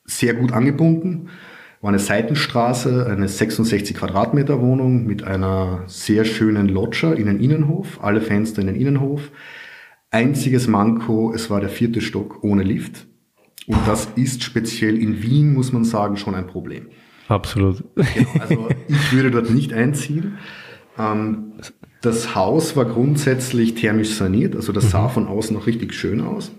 sehr 0.06 0.32
gut 0.32 0.52
angebunden. 0.52 1.28
War 1.82 1.90
eine 1.90 1.98
Seitenstraße, 1.98 3.06
eine 3.06 3.28
66 3.28 3.94
Quadratmeter 3.94 4.62
Wohnung 4.62 5.06
mit 5.06 5.22
einer 5.22 5.82
sehr 5.86 6.24
schönen 6.24 6.68
Loggia 6.68 7.12
in 7.12 7.26
den 7.26 7.40
Innenhof, 7.40 8.02
alle 8.02 8.22
Fenster 8.22 8.62
in 8.62 8.68
den 8.68 8.76
Innenhof. 8.76 9.30
Einziges 10.10 10.66
Manko, 10.66 11.34
es 11.34 11.50
war 11.50 11.60
der 11.60 11.68
vierte 11.68 12.00
Stock 12.00 12.42
ohne 12.42 12.62
Lift. 12.62 13.06
Und 13.66 13.78
das 13.86 14.08
ist 14.16 14.42
speziell 14.42 14.96
in 14.96 15.22
Wien, 15.22 15.54
muss 15.54 15.72
man 15.72 15.84
sagen, 15.84 16.16
schon 16.16 16.34
ein 16.34 16.46
Problem. 16.46 16.86
Absolut. 17.28 17.82
Genau, 17.94 18.30
also 18.40 18.68
ich 18.88 19.12
würde 19.12 19.30
dort 19.30 19.50
nicht 19.50 19.72
einziehen. 19.72 20.38
Ähm, 20.98 21.54
das 22.00 22.34
Haus 22.34 22.76
war 22.76 22.84
grundsätzlich 22.84 23.74
thermisch 23.74 24.10
saniert, 24.10 24.54
also 24.54 24.72
das 24.72 24.90
sah 24.90 25.08
mhm. 25.08 25.10
von 25.10 25.26
außen 25.26 25.56
noch 25.56 25.66
richtig 25.66 25.92
schön 25.94 26.20
aus. 26.20 26.52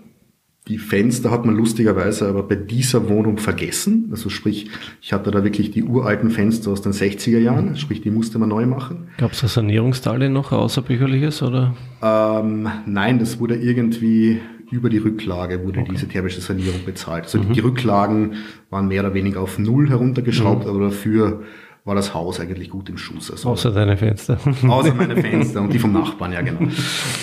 Die 0.68 0.76
Fenster 0.76 1.30
hat 1.30 1.46
man 1.46 1.56
lustigerweise 1.56 2.28
aber 2.28 2.42
bei 2.42 2.54
dieser 2.54 3.08
Wohnung 3.08 3.38
vergessen. 3.38 4.08
Also 4.10 4.28
sprich, 4.28 4.68
ich 5.00 5.14
hatte 5.14 5.30
da 5.30 5.42
wirklich 5.42 5.70
die 5.70 5.82
uralten 5.82 6.30
Fenster 6.30 6.70
aus 6.70 6.82
den 6.82 6.92
60er 6.92 7.38
Jahren, 7.38 7.74
sprich, 7.76 8.02
die 8.02 8.10
musste 8.10 8.38
man 8.38 8.50
neu 8.50 8.66
machen. 8.66 9.08
Gab 9.16 9.32
es 9.32 9.42
ein 9.42 9.48
Sanierungsdarlehen 9.48 10.32
noch 10.32 10.52
außerbücherliches 10.52 11.42
oder? 11.42 11.74
Ähm, 12.02 12.68
nein, 12.84 13.18
das 13.18 13.40
wurde 13.40 13.56
irgendwie 13.56 14.42
über 14.70 14.90
die 14.90 14.98
Rücklage 14.98 15.64
wurde 15.64 15.80
okay. 15.80 15.90
diese 15.92 16.08
thermische 16.08 16.40
Sanierung 16.40 16.84
bezahlt. 16.84 17.24
Also 17.24 17.38
mhm. 17.38 17.52
die 17.52 17.60
Rücklagen 17.60 18.34
waren 18.70 18.88
mehr 18.88 19.02
oder 19.02 19.14
weniger 19.14 19.40
auf 19.40 19.58
Null 19.58 19.88
heruntergeschraubt, 19.88 20.64
mhm. 20.64 20.70
aber 20.70 20.80
dafür 20.80 21.42
war 21.84 21.94
das 21.94 22.12
Haus 22.12 22.38
eigentlich 22.38 22.68
gut 22.68 22.88
im 22.90 22.98
Schuss. 22.98 23.30
Also, 23.30 23.48
außer 23.48 23.72
deine 23.72 23.96
Fenster. 23.96 24.38
Außer 24.68 24.94
meine 24.94 25.16
Fenster 25.16 25.62
und 25.62 25.72
die 25.72 25.78
vom 25.78 25.92
Nachbarn, 25.94 26.32
ja 26.32 26.42
genau. 26.42 26.60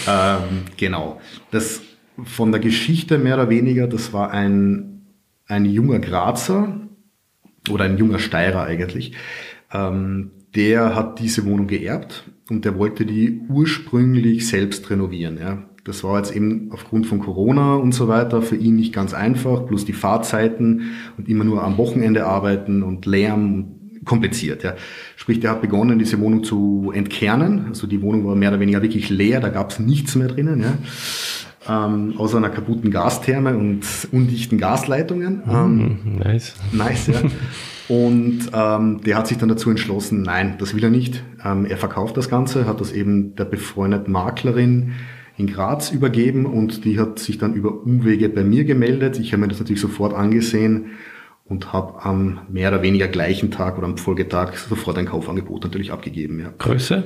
ähm, 0.08 0.64
genau. 0.76 1.22
Das 1.52 1.82
von 2.24 2.52
der 2.52 2.62
Geschichte 2.62 3.18
mehr 3.18 3.36
oder 3.36 3.50
weniger, 3.50 3.88
das 3.88 4.14
war 4.14 4.32
ein, 4.32 5.06
ein 5.48 5.66
junger 5.66 6.00
Grazer 6.00 6.80
oder 7.70 7.86
ein 7.86 7.98
junger 7.98 8.20
Steirer 8.20 8.64
eigentlich. 8.64 9.14
Ähm, 9.72 10.32
der 10.56 10.96
hat 10.96 11.20
diese 11.20 11.46
Wohnung 11.46 11.68
geerbt 11.68 12.24
und 12.50 12.66
der 12.66 12.78
wollte 12.78 13.06
die 13.06 13.42
ursprünglich 13.50 14.48
selbst 14.48 14.90
renovieren. 14.90 15.38
Ja. 15.38 15.64
Das 15.86 16.04
war 16.04 16.18
jetzt 16.18 16.36
eben 16.36 16.70
aufgrund 16.72 17.06
von 17.06 17.20
Corona 17.20 17.76
und 17.76 17.94
so 17.94 18.08
weiter 18.08 18.42
für 18.42 18.56
ihn 18.56 18.76
nicht 18.76 18.92
ganz 18.92 19.14
einfach, 19.14 19.66
plus 19.66 19.86
die 19.86 19.94
Fahrzeiten 19.94 20.92
und 21.18 21.30
immer 21.30 21.44
nur 21.44 21.64
am 21.64 21.78
Wochenende 21.78 22.26
arbeiten 22.26 22.84
und 22.84 23.06
Lärm 23.06 23.68
kompliziert. 24.04 24.64
Ja. 24.64 24.76
Sprich, 25.16 25.40
der 25.40 25.52
hat 25.52 25.62
begonnen, 25.62 25.98
diese 25.98 26.20
Wohnung 26.20 26.44
zu 26.44 26.92
entkernen. 26.94 27.68
Also 27.70 27.88
die 27.88 28.02
Wohnung 28.02 28.26
war 28.26 28.36
mehr 28.36 28.50
oder 28.50 28.60
weniger 28.60 28.82
wirklich 28.82 29.10
leer, 29.10 29.40
da 29.40 29.50
gab 29.50 29.72
es 29.72 29.80
nichts 29.80 30.16
mehr 30.16 30.28
drinnen. 30.28 30.62
Ja 30.62 30.74
ähm, 31.68 32.14
außer 32.18 32.38
einer 32.38 32.50
kaputten 32.50 32.92
Gastherme 32.92 33.58
und 33.58 33.84
undichten 34.12 34.58
Gasleitungen. 34.58 35.42
Mhm, 35.46 35.52
ähm, 35.52 36.00
nice. 36.20 36.56
Nice, 36.72 37.08
ja. 37.08 37.22
Und 37.88 38.50
ähm, 38.54 39.02
der 39.02 39.18
hat 39.18 39.28
sich 39.28 39.38
dann 39.38 39.50
dazu 39.50 39.70
entschlossen, 39.70 40.24
nein, 40.24 40.56
das 40.60 40.76
will 40.76 40.84
er 40.84 40.90
nicht. 40.90 41.24
Ähm, 41.44 41.66
er 41.66 41.78
verkauft 41.78 42.18
das 42.18 42.30
Ganze, 42.30 42.68
hat 42.68 42.82
das 42.82 42.92
eben 42.92 43.36
der 43.36 43.46
befreundeten 43.46 44.12
Maklerin 44.12 44.94
in 45.38 45.48
Graz 45.48 45.92
übergeben 45.92 46.46
und 46.46 46.86
die 46.86 47.00
hat 47.00 47.20
sich 47.20 47.38
dann 47.38 47.54
über 47.54 47.84
Umwege 47.84 48.30
bei 48.30 48.44
mir 48.44 48.64
gemeldet. 48.64 49.20
Ich 49.20 49.34
habe 49.34 49.42
mir 49.42 49.48
das 49.50 49.60
natürlich 49.60 49.82
sofort 49.82 50.14
angesehen 50.14 50.92
und 51.44 51.74
habe 51.74 52.04
am 52.04 52.40
mehr 52.50 52.70
oder 52.70 52.82
weniger 52.82 53.08
gleichen 53.08 53.52
Tag 53.52 53.78
oder 53.78 53.88
am 53.88 53.98
Folgetag 53.98 54.56
sofort 54.56 54.98
ein 54.98 55.06
Kaufangebot 55.06 55.64
natürlich 55.64 55.92
abgegeben. 55.92 56.40
Ja. 56.40 56.54
Größe? 56.58 57.04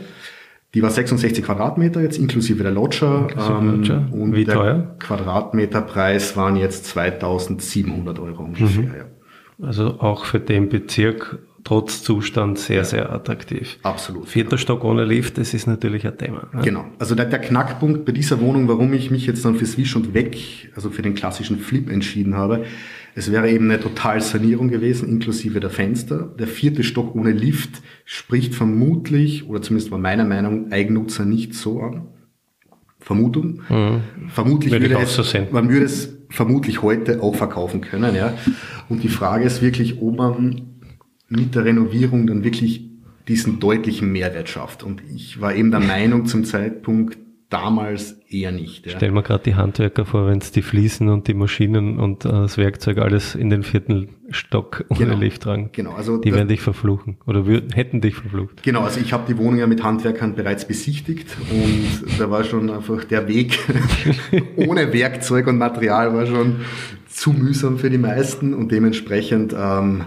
Die 0.75 0.83
war 0.83 0.91
66 0.91 1.43
Quadratmeter 1.43 2.01
jetzt 2.01 2.19
inklusive 2.19 2.61
der 2.61 2.71
Lodger. 2.71 3.27
Ähm, 3.49 4.11
und 4.11 4.35
Wie 4.35 4.45
der 4.45 4.53
teuer? 4.53 4.95
Quadratmeterpreis 4.99 6.37
waren 6.37 6.55
jetzt 6.55 6.85
2700 6.85 8.19
Euro 8.19 8.43
ungefähr. 8.43 8.83
Mhm. 8.83 8.93
Ja. 8.95 9.65
Also 9.65 9.99
auch 9.99 10.25
für 10.25 10.39
den 10.39 10.69
Bezirk 10.69 11.39
trotz 11.63 12.03
Zustand 12.03 12.57
sehr, 12.59 12.77
ja. 12.77 12.83
sehr 12.83 13.11
attraktiv. 13.11 13.77
Absolut. 13.83 14.27
Vierter 14.27 14.51
genau. 14.51 14.61
Stock 14.61 14.83
ohne 14.83 15.05
Lift, 15.05 15.37
das 15.37 15.53
ist 15.53 15.67
natürlich 15.67 16.05
ein 16.07 16.17
Thema. 16.17 16.47
Ne? 16.53 16.61
Genau. 16.63 16.85
Also 16.97 17.15
der, 17.15 17.25
der, 17.25 17.39
Knackpunkt 17.39 18.05
bei 18.05 18.11
dieser 18.11 18.39
Wohnung, 18.39 18.67
warum 18.67 18.93
ich 18.93 19.11
mich 19.11 19.25
jetzt 19.25 19.45
dann 19.45 19.55
für 19.55 19.65
Swish 19.65 19.95
und 19.95 20.13
Weg, 20.13 20.71
also 20.75 20.89
für 20.89 21.01
den 21.01 21.15
klassischen 21.15 21.59
Flip 21.59 21.89
entschieden 21.89 22.35
habe, 22.35 22.65
es 23.15 23.31
wäre 23.31 23.49
eben 23.49 23.65
eine 23.65 23.79
Totalsanierung 23.79 24.69
gewesen, 24.69 25.09
inklusive 25.09 25.59
der 25.59 25.69
Fenster. 25.69 26.33
Der 26.39 26.47
vierte 26.47 26.83
Stock 26.83 27.15
ohne 27.15 27.31
Lift 27.31 27.81
spricht 28.05 28.55
vermutlich, 28.55 29.47
oder 29.47 29.61
zumindest 29.61 29.91
war 29.91 29.99
meiner 29.99 30.25
Meinung, 30.25 30.71
Eigennutzer 30.71 31.25
nicht 31.25 31.53
so 31.53 31.81
an. 31.81 32.07
Vermutung. 32.99 33.61
Mhm. 33.69 34.01
Vermutlich 34.29 34.71
würde, 34.71 34.89
würde 34.89 35.03
es, 35.03 35.15
so 35.15 35.23
man 35.51 35.69
würde 35.69 35.85
es 35.85 36.17
vermutlich 36.29 36.81
heute 36.81 37.23
auch 37.23 37.35
verkaufen 37.35 37.81
können, 37.81 38.15
ja. 38.15 38.33
Und 38.87 39.03
die 39.03 39.09
Frage 39.09 39.45
ist 39.45 39.61
wirklich, 39.61 40.01
ob 40.01 40.17
man 40.17 40.68
mit 41.29 41.55
der 41.55 41.65
Renovierung 41.65 42.27
dann 42.27 42.43
wirklich 42.43 42.89
diesen 43.27 43.59
deutlichen 43.59 44.11
Mehrwert 44.11 44.49
schafft. 44.49 44.83
Und 44.83 45.01
ich 45.13 45.39
war 45.39 45.55
eben 45.55 45.71
der 45.71 45.79
Meinung 45.95 46.25
zum 46.25 46.43
Zeitpunkt, 46.43 47.17
damals 47.49 48.19
eher 48.29 48.51
nicht. 48.51 48.85
Ja. 48.85 48.93
Stell 48.95 49.11
mir 49.11 49.23
gerade 49.23 49.43
die 49.43 49.55
Handwerker 49.55 50.05
vor, 50.05 50.27
wenn 50.27 50.37
es 50.37 50.51
die 50.51 50.61
Fliesen 50.61 51.09
und 51.09 51.27
die 51.27 51.33
Maschinen 51.33 51.99
und 51.99 52.23
äh, 52.23 52.29
das 52.29 52.57
Werkzeug 52.57 52.99
alles 52.99 53.33
in 53.33 53.49
den 53.49 53.63
vierten 53.63 54.09
Stock 54.29 54.85
ohne 54.89 54.99
genau, 54.99 55.17
Lift 55.17 55.41
tragen. 55.41 55.69
Genau, 55.71 55.93
also 55.93 56.17
die 56.17 56.31
werden 56.31 56.47
dich 56.47 56.61
verfluchen 56.61 57.17
oder 57.25 57.47
würden, 57.47 57.71
hätten 57.71 58.01
dich 58.01 58.15
verflucht. 58.15 58.61
Genau, 58.61 58.81
also 58.81 58.99
ich 58.99 59.13
habe 59.13 59.23
die 59.27 59.37
Wohnung 59.39 59.57
ja 59.57 59.65
mit 59.65 59.83
Handwerkern 59.83 60.35
bereits 60.35 60.67
besichtigt 60.67 61.35
und 61.49 62.19
da 62.19 62.29
war 62.29 62.43
schon 62.43 62.69
einfach 62.69 63.03
der 63.03 63.27
Weg 63.27 63.57
ohne 64.55 64.93
Werkzeug 64.93 65.47
und 65.47 65.57
Material 65.57 66.13
war 66.13 66.27
schon 66.27 66.57
zu 67.07 67.31
mühsam 67.31 67.79
für 67.79 67.89
die 67.89 67.97
meisten 67.97 68.53
und 68.53 68.71
dementsprechend 68.71 69.55
ähm, 69.57 70.03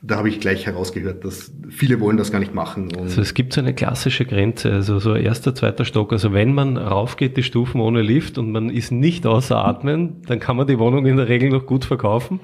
da 0.00 0.16
habe 0.16 0.28
ich 0.28 0.38
gleich 0.38 0.64
herausgehört, 0.66 1.24
dass 1.24 1.52
viele 1.70 1.98
wollen 1.98 2.16
das 2.16 2.30
gar 2.30 2.38
nicht 2.38 2.54
machen. 2.54 2.88
also 2.96 3.20
es 3.20 3.34
gibt 3.34 3.52
so 3.52 3.60
eine 3.60 3.74
klassische 3.74 4.24
Grenze, 4.24 4.72
also 4.72 5.00
so 5.00 5.16
erster, 5.16 5.56
zweiter 5.56 5.84
Stock. 5.84 6.12
Also 6.12 6.32
wenn 6.32 6.54
man 6.54 6.76
raufgeht, 6.76 7.36
die 7.36 7.42
Stufen 7.42 7.80
ohne 7.80 8.00
Lift 8.00 8.38
und 8.38 8.52
man 8.52 8.70
ist 8.70 8.92
nicht 8.92 9.26
außer 9.26 9.56
Atmen, 9.56 10.22
dann 10.26 10.38
kann 10.38 10.56
man 10.56 10.68
die 10.68 10.78
Wohnung 10.78 11.04
in 11.06 11.16
der 11.16 11.28
Regel 11.28 11.50
noch 11.50 11.66
gut 11.66 11.84
verkaufen. 11.84 12.38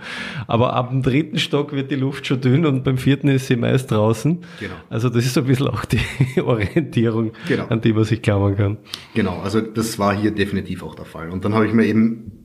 Aber 0.49 0.73
ab 0.73 0.91
dem 0.91 1.03
dritten 1.03 1.39
Stock 1.39 1.73
wird 1.73 1.93
die 1.93 1.97
Luft 1.97 2.27
schon 2.27 2.41
dünn 2.41 2.67
und 2.67 2.83
beim 2.83 2.99
vierten 2.99 3.29
ist 3.29 3.47
sie 3.47 3.57
meist 3.57 3.93
draußen. 3.93 4.41
Genau. 4.59 4.75
Also 4.91 5.09
das 5.09 5.25
ist 5.25 5.35
so 5.35 5.43
ein 5.43 5.47
bisschen 5.47 5.69
auch 5.69 5.85
die 5.85 6.01
Orientierung, 6.43 7.33
genau. 7.47 7.67
an 7.69 7.81
die 7.81 7.93
man 7.93 8.03
sich 8.03 8.21
klammern 8.21 8.57
kann. 8.57 8.79
Genau, 9.15 9.39
also 9.45 9.61
das 9.61 9.97
war 10.01 10.17
hier 10.17 10.33
definitiv 10.33 10.83
auch 10.83 10.97
der 10.97 11.05
Fall. 11.05 11.31
Und 11.31 11.45
dann 11.45 11.55
habe 11.55 11.69
ich 11.69 11.73
mir 11.73 11.87
eben 11.87 12.44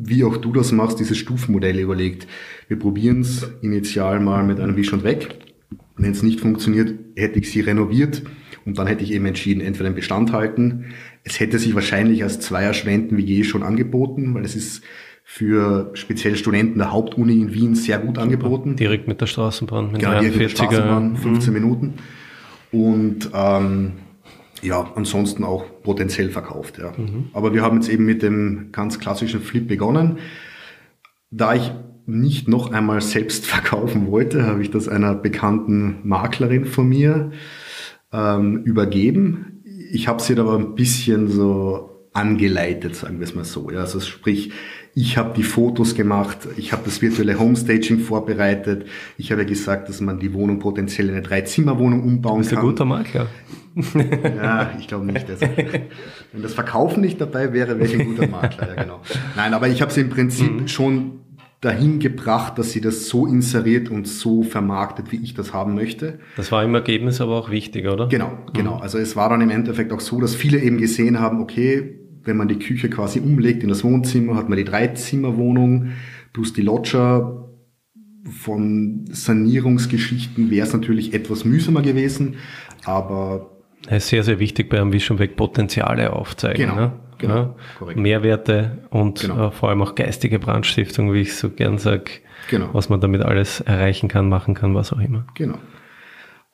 wie 0.00 0.24
auch 0.24 0.36
du 0.36 0.52
das 0.52 0.72
machst, 0.72 1.00
dieses 1.00 1.18
Stufenmodell 1.18 1.78
überlegt. 1.78 2.26
Wir 2.68 2.78
probieren 2.78 3.20
es 3.22 3.50
initial 3.62 4.20
mal 4.20 4.44
mit 4.44 4.60
einem 4.60 4.76
Wisch 4.76 4.92
und 4.92 5.04
weg. 5.04 5.36
Wenn 5.96 6.12
es 6.12 6.22
nicht 6.22 6.40
funktioniert, 6.40 6.94
hätte 7.16 7.38
ich 7.38 7.50
sie 7.50 7.60
renoviert 7.60 8.22
und 8.64 8.78
dann 8.78 8.86
hätte 8.86 9.02
ich 9.02 9.12
eben 9.12 9.26
entschieden, 9.26 9.60
entweder 9.60 9.90
den 9.90 9.96
Bestand 9.96 10.32
halten. 10.32 10.94
Es 11.24 11.40
hätte 11.40 11.58
sich 11.58 11.74
wahrscheinlich 11.74 12.22
als 12.22 12.38
Zweierschwenden 12.38 13.18
wie 13.18 13.24
je 13.24 13.42
schon 13.42 13.62
angeboten, 13.62 14.34
weil 14.34 14.44
es 14.44 14.54
ist 14.54 14.84
für 15.24 15.90
speziell 15.94 16.36
Studenten 16.36 16.78
der 16.78 16.92
Hauptuni 16.92 17.40
in 17.40 17.52
Wien 17.52 17.74
sehr 17.74 17.98
gut 17.98 18.18
angeboten. 18.18 18.76
Direkt 18.76 19.08
mit 19.08 19.20
der 19.20 19.26
Straßenbahn, 19.26 19.92
mit 19.92 20.00
genau, 20.00 20.12
direkt 20.20 20.36
mit 20.36 20.44
der 20.44 20.48
Straßenbahn, 20.48 21.16
15 21.16 21.52
mhm. 21.52 21.60
Minuten. 21.60 21.94
Und 22.70 23.30
ähm, 23.34 23.92
ja, 24.62 24.92
ansonsten 24.94 25.44
auch 25.44 25.64
potenziell 25.82 26.30
verkauft. 26.30 26.78
Ja. 26.78 26.92
Mhm. 26.96 27.28
Aber 27.32 27.54
wir 27.54 27.62
haben 27.62 27.76
jetzt 27.76 27.88
eben 27.88 28.04
mit 28.04 28.22
dem 28.22 28.70
ganz 28.72 28.98
klassischen 28.98 29.40
Flip 29.40 29.66
begonnen. 29.66 30.18
Da 31.30 31.54
ich 31.54 31.72
nicht 32.06 32.48
noch 32.48 32.72
einmal 32.72 33.00
selbst 33.00 33.46
verkaufen 33.46 34.06
wollte, 34.08 34.46
habe 34.46 34.62
ich 34.62 34.70
das 34.70 34.88
einer 34.88 35.14
bekannten 35.14 36.00
Maklerin 36.04 36.64
von 36.64 36.88
mir 36.88 37.32
ähm, 38.12 38.62
übergeben. 38.64 39.62
Ich 39.90 40.08
habe 40.08 40.22
sie 40.22 40.38
aber 40.38 40.58
ein 40.58 40.74
bisschen 40.74 41.28
so 41.28 42.08
angeleitet, 42.12 42.96
sagen 42.96 43.20
wir 43.20 43.24
es 43.24 43.34
mal 43.34 43.44
so. 43.44 43.70
Ja. 43.70 43.80
Also 43.80 44.00
sprich, 44.00 44.52
ich 44.94 45.16
habe 45.16 45.34
die 45.36 45.42
Fotos 45.42 45.94
gemacht, 45.94 46.38
ich 46.56 46.72
habe 46.72 46.82
das 46.84 47.00
virtuelle 47.00 47.38
Homestaging 47.38 48.00
vorbereitet, 48.00 48.86
ich 49.16 49.30
habe 49.32 49.46
gesagt, 49.46 49.88
dass 49.88 50.00
man 50.00 50.18
die 50.18 50.32
Wohnung 50.34 50.58
potenziell 50.58 51.08
in 51.08 51.14
eine 51.14 51.22
Dreizimmerwohnung 51.22 52.02
umbauen 52.02 52.40
ist 52.40 52.50
kann. 52.50 52.58
Ist 52.58 52.64
ein 52.64 52.68
guter 52.68 52.84
Makler. 52.84 53.26
ja, 54.36 54.72
ich 54.78 54.88
glaube 54.88 55.06
nicht. 55.06 55.28
Also, 55.28 55.46
wenn 56.32 56.42
das 56.42 56.54
Verkaufen 56.54 57.00
nicht 57.00 57.20
dabei 57.20 57.52
wäre, 57.52 57.78
wäre 57.78 57.92
ich 57.92 58.00
ein 58.00 58.06
guter 58.06 58.26
Makler, 58.26 58.74
ja 58.74 58.82
genau. 58.82 59.00
Nein, 59.36 59.54
aber 59.54 59.68
ich 59.68 59.82
habe 59.82 59.92
sie 59.92 60.00
im 60.00 60.10
Prinzip 60.10 60.62
mhm. 60.62 60.68
schon 60.68 61.20
dahin 61.60 61.98
gebracht, 61.98 62.58
dass 62.58 62.70
sie 62.70 62.80
das 62.80 63.08
so 63.08 63.26
inseriert 63.26 63.90
und 63.90 64.06
so 64.06 64.42
vermarktet, 64.42 65.10
wie 65.10 65.16
ich 65.16 65.34
das 65.34 65.52
haben 65.52 65.74
möchte. 65.74 66.20
Das 66.36 66.52
war 66.52 66.62
im 66.62 66.74
Ergebnis 66.74 67.20
aber 67.20 67.36
auch 67.36 67.50
wichtig, 67.50 67.88
oder? 67.88 68.06
Genau, 68.06 68.38
genau. 68.52 68.76
Mhm. 68.76 68.82
Also 68.82 68.98
es 68.98 69.16
war 69.16 69.28
dann 69.28 69.40
im 69.40 69.50
Endeffekt 69.50 69.92
auch 69.92 70.00
so, 70.00 70.20
dass 70.20 70.34
viele 70.34 70.58
eben 70.58 70.78
gesehen 70.78 71.18
haben, 71.18 71.40
okay, 71.40 71.98
wenn 72.28 72.36
man 72.36 72.46
die 72.46 72.58
Küche 72.58 72.88
quasi 72.88 73.18
umlegt 73.18 73.64
in 73.64 73.68
das 73.68 73.82
Wohnzimmer, 73.82 74.36
hat 74.36 74.48
man 74.48 74.58
die 74.58 74.64
Dreizimmerwohnung 74.64 75.92
plus 76.32 76.52
die 76.52 76.62
Lodger. 76.62 77.48
Von 78.30 79.06
Sanierungsgeschichten 79.10 80.50
wäre 80.50 80.66
es 80.66 80.72
natürlich 80.72 81.14
etwas 81.14 81.44
mühsamer 81.44 81.82
gewesen, 81.82 82.36
aber 82.84 83.50
es 83.86 84.04
ist 84.04 84.08
sehr, 84.08 84.22
sehr 84.22 84.38
wichtig 84.38 84.68
bei 84.68 84.80
einem 84.80 84.92
Vision 84.92 85.18
Weg 85.18 85.36
Potenziale 85.36 86.12
aufzeigen. 86.12 86.68
Genau. 86.68 86.74
Ne? 86.74 86.92
Genau, 87.18 87.34
ja, 87.34 87.54
korrekt. 87.78 87.98
Mehrwerte 87.98 88.78
und 88.90 89.20
genau. 89.20 89.48
äh, 89.48 89.50
vor 89.50 89.70
allem 89.70 89.82
auch 89.82 89.96
geistige 89.96 90.38
Brandstiftung, 90.38 91.12
wie 91.12 91.22
ich 91.22 91.34
so 91.34 91.50
gern 91.50 91.78
sage, 91.78 92.04
genau. 92.48 92.68
was 92.72 92.90
man 92.90 93.00
damit 93.00 93.22
alles 93.22 93.60
erreichen 93.60 94.08
kann, 94.08 94.28
machen 94.28 94.54
kann, 94.54 94.74
was 94.74 94.92
auch 94.92 95.00
immer. 95.00 95.26
Genau. 95.34 95.58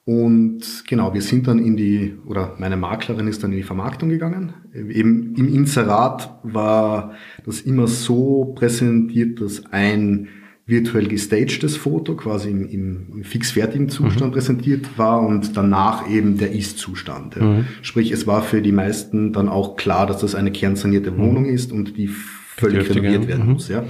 Und 0.06 0.84
genau, 0.86 1.12
wir 1.12 1.22
sind 1.22 1.46
dann 1.46 1.58
in 1.58 1.76
die, 1.76 2.16
oder 2.26 2.54
meine 2.58 2.76
Maklerin 2.76 3.26
ist 3.26 3.42
dann 3.42 3.52
in 3.52 3.58
die 3.58 3.62
Vermarktung 3.62 4.08
gegangen. 4.08 4.54
Eben 4.74 5.34
im 5.36 5.54
Inserat 5.54 6.38
war 6.42 7.12
das 7.46 7.60
immer 7.60 7.86
so 7.86 8.52
präsentiert, 8.56 9.40
dass 9.40 9.64
ein 9.72 10.28
virtuell 10.66 11.06
gestagedes 11.08 11.76
Foto 11.76 12.16
quasi 12.16 12.50
im, 12.50 12.66
im, 12.68 13.06
im 13.12 13.24
fixfertigen 13.24 13.88
Zustand 13.88 14.32
mhm. 14.32 14.34
präsentiert 14.34 14.98
war 14.98 15.20
und 15.20 15.56
danach 15.56 16.08
eben 16.08 16.38
der 16.38 16.52
Ist-Zustand. 16.52 17.36
Ja. 17.36 17.42
Mhm. 17.42 17.66
Sprich, 17.82 18.10
es 18.10 18.26
war 18.26 18.42
für 18.42 18.62
die 18.62 18.72
meisten 18.72 19.32
dann 19.32 19.48
auch 19.48 19.76
klar, 19.76 20.06
dass 20.06 20.20
das 20.22 20.34
eine 20.34 20.52
kernsanierte 20.52 21.10
mhm. 21.10 21.18
Wohnung 21.18 21.44
ist 21.44 21.70
und 21.70 21.96
die 21.96 22.08
völlig 22.08 22.88
renoviert 22.88 23.28
werden 23.28 23.46
mhm. 23.46 23.52
muss. 23.52 23.68
Ja. 23.68 23.84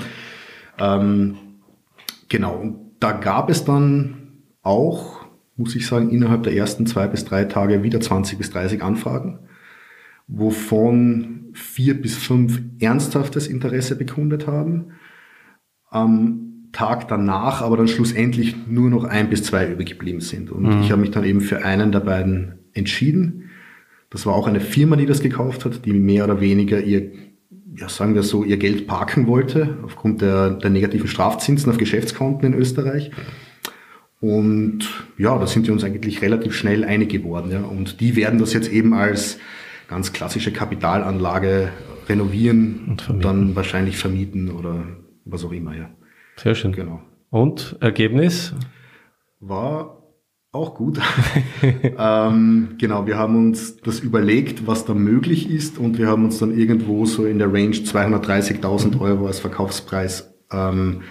Ähm, 0.78 1.36
genau, 2.28 2.56
und 2.56 2.76
da 2.98 3.12
gab 3.12 3.50
es 3.50 3.64
dann 3.64 4.16
auch 4.62 5.24
muss 5.56 5.76
ich 5.76 5.86
sagen, 5.86 6.10
innerhalb 6.10 6.42
der 6.42 6.54
ersten 6.54 6.86
zwei 6.86 7.06
bis 7.06 7.24
drei 7.24 7.44
Tage 7.44 7.82
wieder 7.82 8.00
20 8.00 8.38
bis 8.38 8.50
30 8.50 8.82
Anfragen, 8.82 9.38
wovon 10.26 11.50
vier 11.52 12.00
bis 12.00 12.16
fünf 12.16 12.60
ernsthaftes 12.80 13.46
Interesse 13.46 13.96
bekundet 13.96 14.46
haben. 14.46 14.92
Am 15.90 16.68
Tag 16.72 17.06
danach 17.08 17.62
aber 17.62 17.76
dann 17.76 17.88
schlussendlich 17.88 18.56
nur 18.68 18.90
noch 18.90 19.04
ein 19.04 19.30
bis 19.30 19.44
zwei 19.44 19.70
übergeblieben 19.70 20.20
sind. 20.20 20.50
Und 20.50 20.64
mhm. 20.64 20.82
ich 20.82 20.90
habe 20.90 21.00
mich 21.00 21.12
dann 21.12 21.24
eben 21.24 21.40
für 21.40 21.64
einen 21.64 21.92
der 21.92 22.00
beiden 22.00 22.58
entschieden. 22.72 23.50
Das 24.10 24.26
war 24.26 24.34
auch 24.34 24.48
eine 24.48 24.60
Firma, 24.60 24.96
die 24.96 25.06
das 25.06 25.20
gekauft 25.20 25.64
hat, 25.64 25.86
die 25.86 25.92
mehr 25.92 26.24
oder 26.24 26.40
weniger 26.40 26.80
ihr, 26.80 27.12
ja, 27.76 27.88
sagen 27.88 28.14
wir 28.14 28.24
so, 28.24 28.44
ihr 28.44 28.56
Geld 28.56 28.86
parken 28.86 29.26
wollte, 29.26 29.78
aufgrund 29.82 30.20
der, 30.20 30.50
der 30.50 30.70
negativen 30.70 31.06
Strafzinsen 31.06 31.70
auf 31.70 31.78
Geschäftskonten 31.78 32.52
in 32.52 32.58
Österreich. 32.58 33.12
Und 34.20 35.06
ja, 35.16 35.38
da 35.38 35.46
sind 35.46 35.66
wir 35.66 35.72
uns 35.72 35.84
eigentlich 35.84 36.22
relativ 36.22 36.54
schnell 36.54 36.84
einig 36.84 37.10
geworden. 37.10 37.50
Ja. 37.52 37.62
Und 37.62 38.00
die 38.00 38.16
werden 38.16 38.38
das 38.38 38.52
jetzt 38.52 38.72
eben 38.72 38.94
als 38.94 39.38
ganz 39.88 40.12
klassische 40.12 40.52
Kapitalanlage 40.52 41.70
renovieren 42.08 42.98
und, 43.08 43.24
dann 43.24 43.56
wahrscheinlich 43.56 43.96
vermieten 43.96 44.50
oder 44.50 44.84
was 45.24 45.44
auch 45.44 45.52
immer. 45.52 45.74
Ja. 45.76 45.90
Sehr 46.36 46.54
schön. 46.54 46.72
Genau. 46.72 47.00
Und 47.30 47.76
Ergebnis? 47.80 48.54
War 49.40 50.02
auch 50.52 50.74
gut. 50.74 51.00
ähm, 51.98 52.76
genau, 52.78 53.06
wir 53.06 53.18
haben 53.18 53.36
uns 53.36 53.76
das 53.78 54.00
überlegt, 54.00 54.66
was 54.66 54.84
da 54.84 54.94
möglich 54.94 55.50
ist 55.50 55.78
und 55.78 55.98
wir 55.98 56.06
haben 56.06 56.24
uns 56.24 56.38
dann 56.38 56.56
irgendwo 56.56 57.04
so 57.06 57.26
in 57.26 57.38
der 57.38 57.52
Range 57.52 57.74
230.000 57.74 59.00
Euro 59.00 59.26
als 59.26 59.40
Verkaufspreis 59.40 60.32
ähm, 60.52 61.02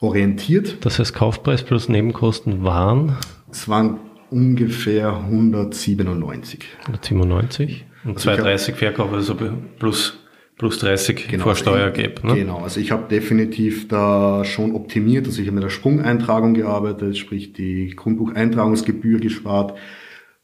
orientiert. 0.00 0.78
Das 0.80 0.98
heißt, 0.98 1.14
Kaufpreis 1.14 1.62
plus 1.62 1.88
Nebenkosten 1.88 2.64
waren? 2.64 3.16
Es 3.50 3.68
waren 3.68 3.98
ungefähr 4.30 5.14
197. 5.14 6.64
197? 6.86 7.84
Und 8.04 8.16
also 8.16 8.24
230 8.30 8.74
Verkauf, 8.74 9.12
also 9.12 9.36
plus, 9.78 10.18
plus 10.56 10.78
30 10.78 11.28
genau, 11.28 11.44
vor 11.44 11.56
Steuer 11.56 11.90
gäbe. 11.90 12.26
Ne? 12.26 12.34
Genau, 12.34 12.58
also 12.58 12.80
ich 12.80 12.92
habe 12.92 13.08
definitiv 13.08 13.88
da 13.88 14.44
schon 14.44 14.74
optimiert. 14.74 15.26
Also 15.26 15.40
ich 15.40 15.48
habe 15.48 15.56
mit 15.56 15.64
der 15.64 15.70
Sprungeintragung 15.70 16.54
gearbeitet, 16.54 17.18
sprich 17.18 17.52
die 17.52 17.94
Grundbucheintragungsgebühr 17.94 19.20
gespart, 19.20 19.76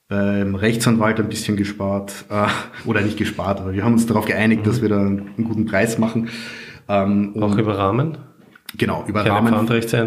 beim 0.09 0.55
Rechtsanwalt 0.55 1.19
ein 1.19 1.29
bisschen 1.29 1.57
gespart, 1.57 2.27
äh, 2.31 2.47
oder 2.89 3.01
nicht 3.01 3.17
gespart, 3.17 3.61
aber 3.61 3.73
wir 3.73 3.85
haben 3.85 3.95
uns 3.95 4.07
darauf 4.07 4.25
geeinigt, 4.25 4.63
mhm. 4.63 4.67
dass 4.67 4.81
wir 4.81 4.89
da 4.89 5.01
einen 5.01 5.45
guten 5.45 5.67
Preis 5.67 5.99
machen. 5.99 6.29
Ähm, 6.89 7.35
Auch 7.41 7.57
über 7.59 7.77
Rahmen? 7.77 8.19
Genau, 8.77 9.05
über 9.07 9.25
Rahmen, 9.25 9.55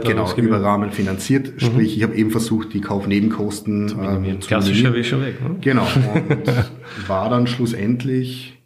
genau, 0.03 0.35
über 0.35 0.61
Rahmen 0.61 0.91
finanziert. 0.91 1.53
Mhm. 1.55 1.59
Sprich, 1.59 1.97
ich 1.97 2.03
habe 2.03 2.15
eben 2.15 2.29
versucht, 2.29 2.73
die 2.73 2.81
Kaufnebenkosten 2.81 3.87
zu 3.87 3.97
minimieren. 3.97 4.37
Äh, 4.37 4.39
zu 4.41 4.47
Klassischer 4.47 4.93
wie 4.93 5.03
schon 5.03 5.21
weg. 5.21 5.41
Ne? 5.41 5.57
Genau. 5.61 5.87
Und 6.29 7.09
war 7.09 7.29
dann 7.29 7.47
schlussendlich 7.47 8.61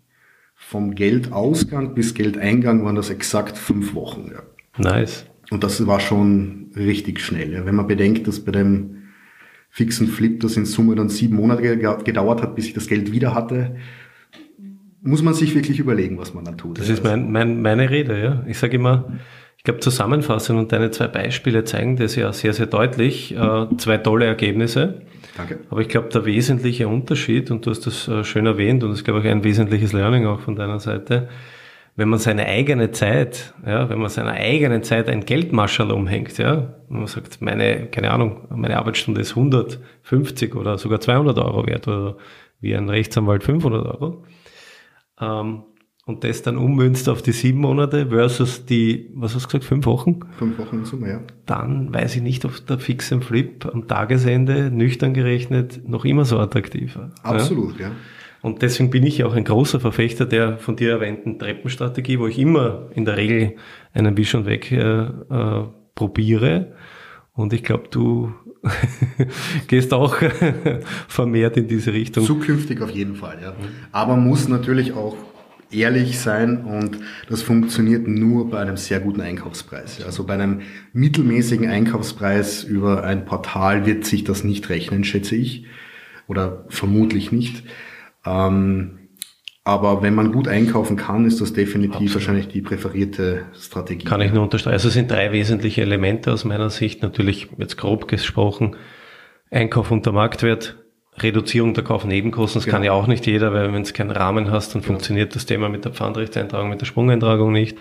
vom 0.56 0.96
Geldausgang 0.96 1.94
bis 1.94 2.16
Geldeingang 2.16 2.84
waren 2.84 2.96
das 2.96 3.10
exakt 3.10 3.58
fünf 3.58 3.94
Wochen. 3.94 4.32
Ja. 4.34 4.42
Nice. 4.78 5.26
Und 5.52 5.64
das 5.64 5.86
war 5.86 6.00
schon 6.00 6.72
richtig 6.76 7.20
schnell. 7.20 7.54
Ja. 7.54 7.66
Wenn 7.66 7.76
man 7.76 7.88
bedenkt, 7.88 8.28
dass 8.28 8.40
bei 8.40 8.52
dem 8.52 9.04
fixen 9.70 10.08
Flip 10.08 10.40
das 10.40 10.58
in 10.58 10.66
Summe 10.66 10.96
dann 10.96 11.10
sieben 11.10 11.36
Monate 11.36 11.78
gedauert 12.04 12.42
hat, 12.42 12.56
bis 12.56 12.66
ich 12.66 12.74
das 12.74 12.88
Geld 12.88 13.12
wieder 13.12 13.36
hatte, 13.36 13.76
muss 15.02 15.22
man 15.22 15.34
sich 15.34 15.54
wirklich 15.54 15.80
überlegen, 15.80 16.18
was 16.18 16.34
man 16.34 16.46
da 16.46 16.54
tut. 16.54 16.80
Das 16.80 16.90
ist 16.90 17.04
mein, 17.04 17.32
mein, 17.32 17.62
meine 17.62 17.90
Rede, 17.90 18.22
ja. 18.22 18.44
Ich 18.48 18.58
sage 18.58 18.78
immer, 18.78 19.20
ich 19.64 19.66
glaube, 19.66 19.80
Zusammenfassung 19.80 20.58
und 20.58 20.74
deine 20.74 20.92
zwei 20.92 21.08
Beispiele 21.08 21.64
zeigen 21.64 21.96
das 21.96 22.18
ja 22.18 22.34
sehr, 22.34 22.52
sehr 22.52 22.66
deutlich. 22.66 23.34
Äh, 23.34 23.68
zwei 23.78 23.98
tolle 23.98 24.26
Ergebnisse. 24.26 25.04
Danke. 25.38 25.60
Aber 25.70 25.80
ich 25.80 25.88
glaube, 25.88 26.10
der 26.10 26.26
wesentliche 26.26 26.90
Unterschied, 26.90 27.50
und 27.50 27.66
du 27.66 27.70
hast 27.70 27.88
das 27.88 28.10
äh, 28.10 28.26
schön 28.26 28.46
erwähnt, 28.46 28.84
und 28.84 28.90
das 28.90 29.00
ist, 29.00 29.06
glaube 29.06 29.22
ich, 29.22 29.28
ein 29.28 29.46
wesentliches 29.46 29.94
Learning 29.94 30.26
auch 30.26 30.42
von 30.42 30.58
deiner 30.58 30.82
Seite, 30.82 31.30
wenn 31.96 32.10
man 32.10 32.20
seine 32.20 32.46
eigene 32.46 32.92
Zeit, 32.92 33.54
ja, 33.66 33.90
wenn 33.90 34.00
man 34.00 34.10
seiner 34.10 34.34
eigenen 34.34 34.84
Zeit 34.84 35.08
ein 35.08 35.24
Geldmarschall 35.24 35.92
umhängt, 35.92 36.38
ja, 36.40 36.76
wenn 36.90 36.98
man 36.98 37.08
sagt, 37.08 37.42
meine, 37.42 37.88
keine 37.88 38.12
Ahnung, 38.12 38.46
meine 38.50 38.78
Arbeitsstunde 38.78 39.22
ist 39.22 39.30
150 39.30 40.56
oder 40.56 40.78
sogar 40.78 41.00
200 41.00 41.38
Euro 41.38 41.66
wert 41.68 41.88
oder 41.88 42.18
wie 42.60 42.76
ein 42.76 42.90
Rechtsanwalt 42.90 43.46
500 43.46 43.86
Euro, 43.86 44.26
ähm, 45.22 45.64
und 46.06 46.24
das 46.24 46.42
dann 46.42 46.58
ummünzt 46.58 47.08
auf 47.08 47.22
die 47.22 47.32
sieben 47.32 47.60
Monate 47.60 48.08
versus 48.08 48.66
die, 48.66 49.10
was 49.14 49.36
hast 49.36 49.44
du 49.44 49.48
gesagt, 49.48 49.64
fünf 49.64 49.86
Wochen? 49.86 50.20
Fünf 50.38 50.58
Wochen 50.58 50.80
in 50.80 50.86
Summe, 50.86 51.10
ja. 51.10 51.22
Dann 51.46 51.94
weiß 51.94 52.18
ich 52.18 52.22
nicht, 52.22 52.44
ob 52.44 52.66
der 52.68 52.78
Fix 52.80 53.14
and 53.14 53.24
Flip 53.24 53.66
am 53.66 53.88
Tagesende, 53.88 54.70
nüchtern 54.70 55.14
gerechnet, 55.14 55.88
noch 55.88 56.04
immer 56.04 56.26
so 56.26 56.40
attraktiv 56.40 56.98
war. 56.98 57.12
Absolut, 57.24 57.80
ja. 57.80 57.88
ja. 57.88 57.92
Und 58.42 58.62
deswegen 58.62 58.90
bin 58.90 59.04
ich 59.04 59.24
auch 59.24 59.34
ein 59.34 59.46
großer 59.46 59.80
Verfechter 59.80 60.26
der 60.26 60.58
von 60.58 60.76
dir 60.76 60.92
erwähnten 60.92 61.40
Treppenstrategie, 61.40 62.20
wo 62.20 62.28
ich 62.28 62.38
immer 62.38 62.90
in 62.94 63.06
der 63.06 63.16
Regel 63.16 63.56
einen 63.94 64.18
Wisch 64.18 64.36
und 64.36 64.46
Weg 64.46 64.70
äh, 64.74 65.06
äh, 65.06 65.64
probiere. 65.96 66.74
Und 67.32 67.54
ich 67.54 67.64
glaube, 67.64 67.86
du 67.90 68.34
gehst 69.68 69.94
auch 69.94 70.18
vermehrt 71.08 71.56
in 71.56 71.70
diese 71.70 71.94
Richtung. 71.94 72.26
Zukünftig 72.26 72.82
auf 72.82 72.90
jeden 72.90 73.16
Fall, 73.16 73.40
ja. 73.42 73.54
Aber 73.94 74.18
muss 74.18 74.50
natürlich 74.50 74.92
auch 74.92 75.16
ehrlich 75.76 76.20
sein 76.20 76.64
und 76.66 76.98
das 77.30 77.42
funktioniert 77.42 78.08
nur 78.08 78.50
bei 78.50 78.60
einem 78.60 78.78
sehr 78.78 79.00
guten 79.00 79.22
Einkaufspreis. 79.22 80.04
Also 80.06 80.26
bei 80.26 80.34
einem 80.34 80.62
mittelmäßigen 80.94 81.70
Einkaufspreis 81.70 82.64
über 82.64 83.04
ein 83.04 83.26
Portal 83.26 83.86
wird 83.86 84.06
sich 84.06 84.24
das 84.24 84.44
nicht 84.44 84.70
rechnen, 84.70 85.04
schätze 85.04 85.36
ich. 85.36 85.66
Oder 86.28 86.66
vermutlich 86.70 87.32
nicht. 87.32 87.64
Ähm, 88.26 89.00
Aber 89.66 90.02
wenn 90.02 90.14
man 90.14 90.32
gut 90.34 90.48
einkaufen 90.50 90.98
kann, 90.98 91.26
ist 91.26 91.40
das 91.40 91.54
definitiv 91.54 91.96
Absolut. 91.96 92.16
wahrscheinlich 92.16 92.48
die 92.50 92.62
präferierte 92.62 93.46
Strategie. 93.58 94.06
Kann 94.06 94.20
ich 94.20 94.34
nur 94.34 94.44
unterstreichen. 94.44 94.74
Also 94.74 94.90
es 94.90 94.94
sind 94.94 95.10
drei 95.10 95.32
wesentliche 95.32 95.82
Elemente 95.82 96.34
aus 96.34 96.44
meiner 96.44 96.70
Sicht. 96.70 97.02
Natürlich 97.02 97.48
jetzt 97.58 97.78
grob 97.78 98.08
gesprochen. 98.10 98.76
Einkauf 99.52 99.92
unter 99.92 100.12
Marktwert, 100.12 100.83
Reduzierung 101.20 101.74
der 101.74 101.84
Kaufnebenkosten, 101.84 102.60
das 102.60 102.66
genau. 102.66 102.78
kann 102.78 102.84
ja 102.84 102.92
auch 102.94 103.08
nicht 103.08 103.28
jeder, 103.28 103.54
weil 103.54 103.72
wenn 103.72 103.84
es 103.84 103.94
keinen 103.94 104.12
Rahmen 104.12 104.50
hast, 104.50 104.74
dann 104.74 104.82
genau. 104.82 104.94
funktioniert 104.94 105.36
das 105.36 105.46
Thema 105.46 105.70
mit 105.70 105.86
der 105.86 105.92
Pfandrechtseintragung, 105.92 106.70
mit 106.70 106.82
der 106.82 106.86
Sprungeintragung 106.88 107.52
nicht. 107.52 107.78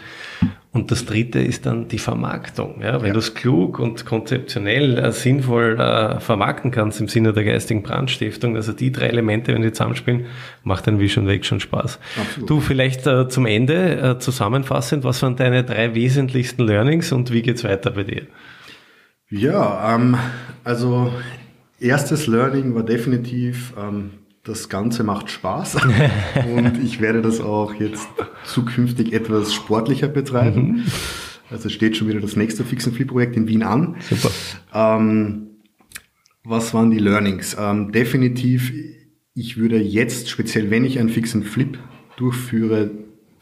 Und 0.74 0.90
das 0.90 1.04
dritte 1.04 1.38
ist 1.38 1.66
dann 1.66 1.88
die 1.88 1.98
Vermarktung. 1.98 2.80
Ja, 2.80 3.00
wenn 3.00 3.08
ja. 3.08 3.12
du 3.12 3.18
es 3.18 3.34
klug 3.34 3.78
und 3.78 4.06
konzeptionell 4.06 4.98
äh, 4.98 5.12
sinnvoll 5.12 5.78
äh, 5.78 6.18
vermarkten 6.20 6.70
kannst 6.70 7.00
im 7.00 7.08
Sinne 7.08 7.32
der 7.32 7.44
geistigen 7.44 7.82
Brandstiftung, 7.82 8.56
also 8.56 8.72
die 8.72 8.90
drei 8.90 9.08
Elemente, 9.08 9.52
wenn 9.52 9.62
die 9.62 9.72
zusammenspielen, 9.72 10.26
macht 10.62 10.86
dann 10.86 10.98
wie 10.98 11.10
schon 11.10 11.26
weg 11.26 11.44
schon 11.44 11.60
Spaß. 11.60 11.98
Absolut. 12.20 12.50
Du 12.50 12.60
vielleicht 12.60 13.06
äh, 13.06 13.28
zum 13.28 13.44
Ende 13.44 13.98
äh, 13.98 14.18
zusammenfassend, 14.18 15.04
was 15.04 15.22
waren 15.22 15.36
deine 15.36 15.62
drei 15.62 15.94
wesentlichsten 15.94 16.66
Learnings 16.66 17.12
und 17.12 17.32
wie 17.32 17.42
geht's 17.42 17.64
weiter 17.64 17.90
bei 17.90 18.04
dir? 18.04 18.26
Ja, 19.28 19.94
ähm, 19.94 20.16
also 20.64 21.12
erstes 21.82 22.26
Learning 22.26 22.74
war 22.74 22.82
definitiv, 22.82 23.74
ähm, 23.78 24.10
das 24.44 24.68
Ganze 24.68 25.04
macht 25.04 25.30
Spaß 25.30 25.76
und 26.56 26.82
ich 26.82 27.00
werde 27.00 27.22
das 27.22 27.40
auch 27.40 27.74
jetzt 27.74 28.08
zukünftig 28.44 29.12
etwas 29.12 29.54
sportlicher 29.54 30.08
betreiben. 30.08 30.62
Mhm. 30.62 30.84
Also 31.50 31.68
steht 31.68 31.96
schon 31.96 32.08
wieder 32.08 32.20
das 32.20 32.34
nächste 32.34 32.64
Fix 32.64 32.86
and 32.86 32.96
Flip 32.96 33.08
Projekt 33.08 33.36
in 33.36 33.46
Wien 33.46 33.62
an. 33.62 33.96
Super. 34.00 34.30
Ähm, 34.72 35.48
was 36.44 36.74
waren 36.74 36.90
die 36.90 36.98
Learnings? 36.98 37.56
Ähm, 37.58 37.92
definitiv, 37.92 38.72
ich 39.34 39.56
würde 39.58 39.78
jetzt, 39.78 40.28
speziell 40.28 40.70
wenn 40.70 40.84
ich 40.84 40.98
ein 40.98 41.08
Fix 41.08 41.34
and 41.34 41.46
Flip 41.46 41.78
durchführe, 42.16 42.90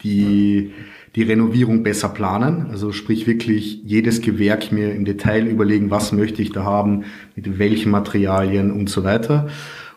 die, 0.03 0.71
die 1.15 1.23
Renovierung 1.23 1.83
besser 1.83 2.09
planen. 2.09 2.67
Also 2.69 2.91
sprich 2.91 3.27
wirklich 3.27 3.81
jedes 3.83 4.21
Gewerk 4.21 4.71
mir 4.71 4.93
im 4.93 5.05
Detail 5.05 5.45
überlegen, 5.45 5.91
was 5.91 6.11
möchte 6.11 6.41
ich 6.41 6.51
da 6.51 6.63
haben, 6.63 7.03
mit 7.35 7.59
welchen 7.59 7.91
Materialien 7.91 8.71
und 8.71 8.89
so 8.89 9.03
weiter. 9.03 9.47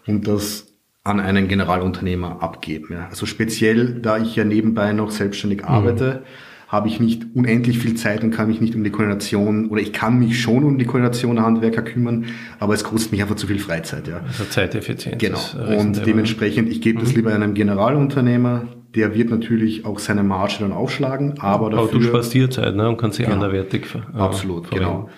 Und 0.07 0.27
das 0.27 0.67
an 1.05 1.21
einen 1.21 1.49
Generalunternehmer 1.49 2.43
abgeben. 2.43 2.89
Ja. 2.93 3.09
Also 3.11 3.27
speziell, 3.27 4.01
da 4.01 4.17
ich 4.19 4.37
ja 4.37 4.45
nebenbei 4.45 4.93
noch 4.93 5.11
selbstständig 5.11 5.61
mhm. 5.61 5.69
arbeite, 5.69 6.23
habe 6.67 6.89
ich 6.89 6.99
nicht 6.99 7.27
unendlich 7.35 7.79
viel 7.79 7.95
Zeit 7.95 8.25
und 8.25 8.31
kann 8.31 8.49
mich 8.49 8.61
nicht 8.61 8.75
um 8.75 8.83
die 8.83 8.91
Koordination 8.91 9.69
oder 9.69 9.81
ich 9.81 9.93
kann 9.93 10.19
mich 10.19 10.41
schon 10.41 10.65
um 10.65 10.79
die 10.79 10.87
Koordination 10.87 11.37
der 11.37 11.45
Handwerker 11.45 11.83
kümmern, 11.83 12.25
aber 12.59 12.75
es 12.75 12.83
kostet 12.83 13.13
mich 13.13 13.23
einfach 13.23 13.37
zu 13.37 13.47
viel 13.47 13.59
Freizeit. 13.59 14.09
Ja. 14.09 14.23
Also 14.27 14.45
Zeiteffizienz. 14.45 15.19
Genau. 15.19 15.79
Und 15.79 16.05
dementsprechend, 16.05 16.71
ich 16.71 16.81
gebe 16.81 16.99
mhm. 16.99 17.05
das 17.05 17.15
lieber 17.15 17.33
einem 17.35 17.55
Generalunternehmer, 17.55 18.67
der 18.95 19.15
wird 19.15 19.31
natürlich 19.31 19.85
auch 19.85 19.99
seine 19.99 20.23
Marge 20.23 20.57
dann 20.61 20.73
aufschlagen, 20.73 21.41
aber 21.41 21.71
dafür... 21.71 21.89
Aber 21.89 21.99
du 21.99 22.03
sparst 22.03 22.35
dir 22.35 22.51
Zeit 22.51 22.77
ne, 22.77 22.89
und 22.89 22.97
kannst 22.97 23.17
sie 23.17 23.25
genau. 23.25 23.37
anderwertig 23.37 23.87
ver 23.87 24.03
Absolut, 24.15 24.69
verwenden. 24.69 24.91
genau. 24.91 25.11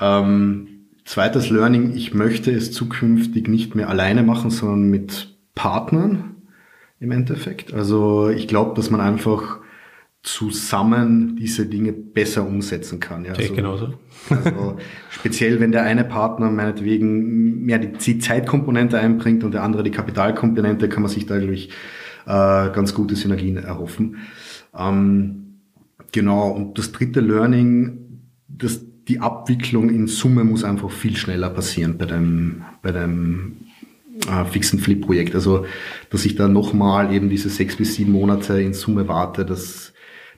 Ähm, 0.00 0.68
zweites 1.04 1.50
Learning, 1.50 1.94
ich 1.94 2.14
möchte 2.14 2.50
es 2.50 2.72
zukünftig 2.72 3.48
nicht 3.48 3.74
mehr 3.74 3.88
alleine 3.88 4.22
machen, 4.22 4.50
sondern 4.50 4.90
mit 4.90 5.36
Partnern 5.54 6.36
im 7.00 7.10
Endeffekt. 7.10 7.72
Also 7.72 8.28
ich 8.28 8.48
glaube, 8.48 8.74
dass 8.76 8.90
man 8.90 9.00
einfach 9.00 9.60
zusammen 10.22 11.36
diese 11.36 11.66
Dinge 11.66 11.92
besser 11.92 12.46
umsetzen 12.46 13.00
kann. 13.00 13.24
Ja, 13.24 13.32
also, 13.32 13.54
genauso. 13.54 13.94
also 14.30 14.76
speziell, 15.10 15.58
wenn 15.58 15.72
der 15.72 15.82
eine 15.82 16.04
Partner 16.04 16.48
meinetwegen 16.50 17.64
mehr 17.64 17.78
die 17.78 18.18
Zeitkomponente 18.18 18.98
einbringt 18.98 19.42
und 19.42 19.52
der 19.52 19.64
andere 19.64 19.82
die 19.82 19.90
Kapitalkomponente, 19.90 20.88
kann 20.88 21.02
man 21.02 21.10
sich 21.10 21.26
dadurch 21.26 21.70
äh, 22.26 22.70
ganz 22.70 22.94
gute 22.94 23.16
Synergien 23.16 23.56
erhoffen. 23.56 24.18
Ähm, 24.76 25.58
genau, 26.12 26.50
und 26.50 26.78
das 26.78 26.92
dritte 26.92 27.20
Learning, 27.20 28.20
das, 28.48 28.80
die 29.08 29.20
Abwicklung 29.20 29.90
in 29.90 30.06
Summe 30.06 30.44
muss 30.44 30.64
einfach 30.64 30.90
viel 30.90 31.16
schneller 31.16 31.50
passieren 31.50 31.98
bei 31.98 32.06
dem, 32.06 32.62
bei 32.82 32.92
dem 32.92 33.56
äh, 34.26 34.44
fixen 34.44 34.78
Flip-Projekt. 34.78 35.34
Also, 35.34 35.66
dass 36.10 36.24
ich 36.24 36.36
da 36.36 36.48
nochmal 36.48 37.12
eben 37.12 37.28
diese 37.28 37.48
sechs 37.48 37.76
bis 37.76 37.94
sieben 37.94 38.12
Monate 38.12 38.60
in 38.60 38.74
Summe 38.74 39.08
warte, 39.08 39.44
das 39.44 39.92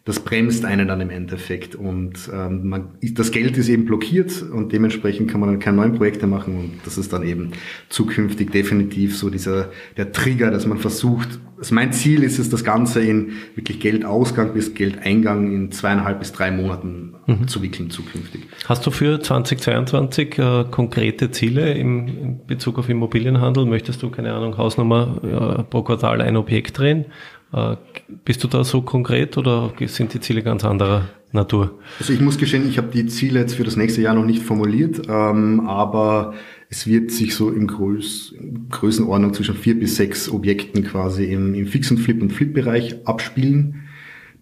das 0.04 0.20
bremst 0.20 0.66
einen 0.66 0.86
dann 0.86 1.00
im 1.00 1.08
Endeffekt 1.08 1.74
und 1.74 2.30
ähm, 2.30 2.68
man, 2.68 2.88
das 3.00 3.30
Geld 3.30 3.56
ist 3.56 3.70
eben 3.70 3.86
blockiert 3.86 4.42
und 4.42 4.70
dementsprechend 4.70 5.30
kann 5.30 5.40
man 5.40 5.48
dann 5.48 5.58
keine 5.60 5.78
neuen 5.78 5.94
Projekte 5.94 6.26
machen 6.26 6.58
und 6.58 6.72
das 6.84 6.98
ist 6.98 7.14
dann 7.14 7.22
eben 7.22 7.52
zukünftig 7.88 8.50
definitiv 8.50 9.16
so 9.16 9.30
dieser 9.30 9.70
der 9.96 10.12
Trigger, 10.12 10.50
dass 10.50 10.66
man 10.66 10.76
versucht, 10.76 11.40
also 11.56 11.74
mein 11.74 11.94
Ziel 11.94 12.22
ist 12.22 12.38
es, 12.38 12.50
das 12.50 12.64
Ganze 12.64 13.00
in 13.00 13.32
wirklich 13.54 13.80
Geldausgang 13.80 14.52
bis 14.52 14.74
Geldeingang 14.74 15.50
in 15.50 15.72
zweieinhalb 15.72 16.18
bis 16.18 16.32
drei 16.32 16.50
Monaten 16.50 17.14
mhm. 17.26 17.48
zu 17.48 17.62
wickeln 17.62 17.88
zukünftig. 17.88 18.42
Hast 18.66 18.84
du 18.86 18.90
für 18.90 19.20
2022 19.20 20.38
äh, 20.38 20.64
konkrete 20.70 21.30
Ziele 21.30 21.72
im, 21.72 22.08
in 22.08 22.46
Bezug 22.46 22.78
auf 22.78 22.90
Immobilienhandel? 22.90 23.64
Möchtest 23.64 24.02
du, 24.02 24.10
keine 24.10 24.34
Ahnung, 24.34 24.58
Hausnummer 24.58 25.60
äh, 25.60 25.62
pro 25.62 25.82
Quartal 25.82 26.20
ein 26.20 26.36
Objekt 26.36 26.78
drehen? 26.78 27.06
Äh, 27.54 27.76
bist 28.24 28.42
du 28.42 28.48
da 28.48 28.64
so 28.64 28.82
konkret 28.82 29.38
oder 29.38 29.72
sind 29.86 30.12
die 30.12 30.20
Ziele 30.20 30.42
ganz 30.42 30.64
anderer 30.64 31.08
Natur? 31.30 31.78
Also 32.00 32.12
ich 32.12 32.20
muss 32.20 32.36
gestehen, 32.36 32.68
ich 32.68 32.78
habe 32.78 32.88
die 32.88 33.06
Ziele 33.06 33.40
jetzt 33.40 33.54
für 33.54 33.64
das 33.64 33.76
nächste 33.76 34.02
Jahr 34.02 34.14
noch 34.14 34.24
nicht 34.24 34.42
formuliert, 34.42 35.02
ähm, 35.08 35.60
aber 35.60 36.34
es 36.68 36.86
wird 36.86 37.12
sich 37.12 37.34
so 37.34 37.50
im 37.50 37.68
Größ 37.68 38.34
Größenordnung 38.70 39.34
zwischen 39.34 39.54
vier 39.54 39.78
bis 39.78 39.96
sechs 39.96 40.28
Objekten 40.28 40.82
quasi 40.82 41.24
im, 41.26 41.54
im 41.54 41.66
Fix- 41.66 41.90
und 41.90 41.98
Flip- 41.98 42.20
und 42.20 42.32
Flip-Bereich 42.32 43.06
abspielen. 43.06 43.82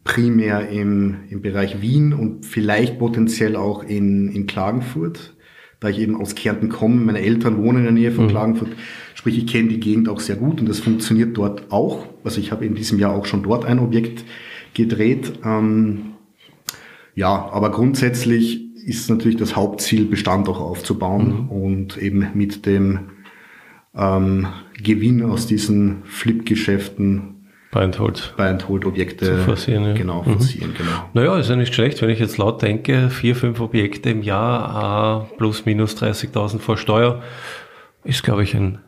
Primär 0.05 0.68
im, 0.68 1.16
im 1.31 1.42
Bereich 1.42 1.81
Wien 1.81 2.12
und 2.12 2.44
vielleicht 2.44 2.98
potenziell 2.98 3.55
auch 3.55 3.85
in, 3.85 4.33
in 4.33 4.48
Klagenfurt 4.48 5.32
da 5.83 5.88
ich 5.88 5.99
eben 5.99 6.16
aus 6.16 6.37
Kärnten 6.37 6.68
komme. 6.68 6.97
Meine 6.97 7.21
Eltern 7.21 7.59
wohnen 7.59 7.79
in 7.79 7.85
der 7.85 7.92
Nähe 7.92 8.12
von 8.12 8.27
mhm. 8.27 8.31
Klagenfurt. 8.31 8.71
Sprich, 9.14 9.37
ich 9.37 9.47
kenne 9.49 9.68
die 9.68 9.81
Gegend 9.81 10.09
auch 10.09 10.21
sehr 10.21 10.37
gut 10.37 10.61
und 10.61 10.68
das 10.68 10.79
funktioniert 10.79 11.37
dort 11.37 11.73
auch. 11.73 12.07
Also 12.23 12.40
ich 12.40 12.53
habe 12.53 12.64
in 12.64 12.77
diesem 12.77 13.01
Jahr 13.01 13.12
auch 13.12 13.27
schon 13.27 13.42
dort 13.42 13.64
ein 13.64 13.81
Objekt 13.81 14.25
gedreht. 14.75 15.33
Ähm, 15.45 16.12
ja, 17.16 17.51
aber 17.51 17.73
grundsätzlich 17.73 18.62
ist 18.87 19.11
natürlich 19.11 19.37
das 19.37 19.57
Hauptziel, 19.57 20.07
Bestand 20.07 20.49
auch 20.49 20.61
aufzubauen 20.61 21.45
mhm. 21.45 21.49
und 21.51 21.97
eben 21.99 22.29
mit 22.35 22.64
dem 22.64 23.01
ähm, 23.95 24.47
Gewinn 24.81 25.23
aus 25.25 25.49
diesen 25.49 26.05
Flip-Geschäften 26.05 27.41
Buy 27.73 27.85
and 27.85 27.99
Hold. 27.99 28.35
Buy 28.37 28.49
and 28.49 28.69
Hold 28.69 28.85
Objekte. 28.85 29.25
Zu 29.25 29.39
forcieren, 29.39 29.85
ja. 29.85 29.93
Genau, 29.95 30.23
mhm. 30.23 30.35
forcieren, 30.35 30.75
genau. 30.77 31.09
Naja, 31.15 31.39
ist 31.39 31.49
ja 31.49 31.57
nicht 31.57 31.75
schlecht, 31.75 32.03
wenn 32.03 32.11
ich 32.11 32.21
jetzt 32.21 32.37
laut 32.37 32.61
denke, 32.61 33.09
vier, 33.09 33.35
fünf 33.35 33.61
Objekte 33.61 34.11
im 34.11 34.23
Jahr, 34.23 35.27
plus 35.39 35.65
minus 35.65 35.97
30.000 35.97 36.59
vor 36.59 36.77
Steuer, 36.77 37.23
ist, 38.05 38.23
glaube 38.23 38.43
ich, 38.43 38.55
ein, 38.55 38.81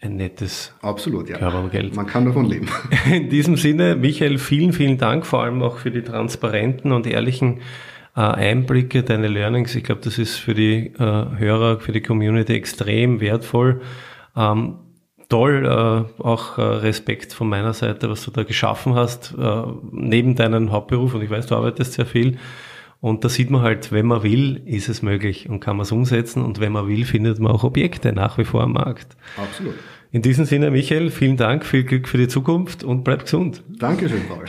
ein 0.00 0.16
nettes 0.16 0.74
Absolut, 0.80 1.28
ja. 1.28 1.68
Geld. 1.68 1.94
Man 1.94 2.06
kann 2.06 2.24
davon 2.24 2.46
leben. 2.46 2.68
In 3.12 3.28
diesem 3.28 3.58
Sinne, 3.58 3.96
Michael, 3.96 4.38
vielen, 4.38 4.72
vielen 4.72 4.96
Dank, 4.96 5.26
vor 5.26 5.42
allem 5.42 5.60
auch 5.62 5.76
für 5.76 5.90
die 5.90 6.02
transparenten 6.02 6.90
und 6.90 7.06
ehrlichen 7.06 7.60
äh, 8.16 8.20
Einblicke, 8.20 9.02
deine 9.02 9.28
Learnings. 9.28 9.74
Ich 9.74 9.84
glaube, 9.84 10.00
das 10.02 10.16
ist 10.16 10.36
für 10.36 10.54
die 10.54 10.86
äh, 10.86 10.98
Hörer, 10.98 11.80
für 11.80 11.92
die 11.92 12.00
Community 12.00 12.54
extrem 12.54 13.20
wertvoll. 13.20 13.82
Ähm, 14.34 14.76
toll, 15.32 15.64
äh, 15.64 16.22
auch 16.22 16.58
äh, 16.58 16.62
Respekt 16.62 17.32
von 17.32 17.48
meiner 17.48 17.72
Seite, 17.72 18.10
was 18.10 18.22
du 18.24 18.30
da 18.30 18.42
geschaffen 18.42 18.94
hast, 18.94 19.34
äh, 19.38 19.62
neben 19.90 20.36
deinem 20.36 20.72
Hauptberuf, 20.72 21.14
und 21.14 21.22
ich 21.22 21.30
weiß, 21.30 21.46
du 21.46 21.56
arbeitest 21.56 21.94
sehr 21.94 22.04
viel. 22.04 22.36
Und 23.00 23.24
da 23.24 23.28
sieht 23.28 23.50
man 23.50 23.62
halt, 23.62 23.90
wenn 23.92 24.06
man 24.06 24.22
will, 24.22 24.62
ist 24.66 24.88
es 24.88 25.02
möglich 25.02 25.48
und 25.48 25.58
kann 25.58 25.76
man 25.76 25.84
es 25.84 25.90
umsetzen. 25.90 26.44
Und 26.44 26.60
wenn 26.60 26.70
man 26.70 26.86
will, 26.86 27.04
findet 27.04 27.40
man 27.40 27.50
auch 27.50 27.64
Objekte 27.64 28.12
nach 28.12 28.38
wie 28.38 28.44
vor 28.44 28.62
am 28.62 28.74
Markt. 28.74 29.16
Absolut. 29.36 29.74
In 30.12 30.20
diesem 30.22 30.44
Sinne, 30.44 30.70
Michael, 30.70 31.10
vielen 31.10 31.38
Dank, 31.38 31.64
viel 31.64 31.82
Glück 31.82 32.06
für 32.06 32.18
die 32.18 32.28
Zukunft 32.28 32.84
und 32.84 33.02
bleib 33.02 33.22
gesund. 33.24 33.64
Dankeschön, 33.78 34.22
Paul. 34.28 34.44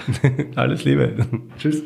Alles 0.56 0.84
Liebe. 0.84 1.16
Tschüss. 1.58 1.82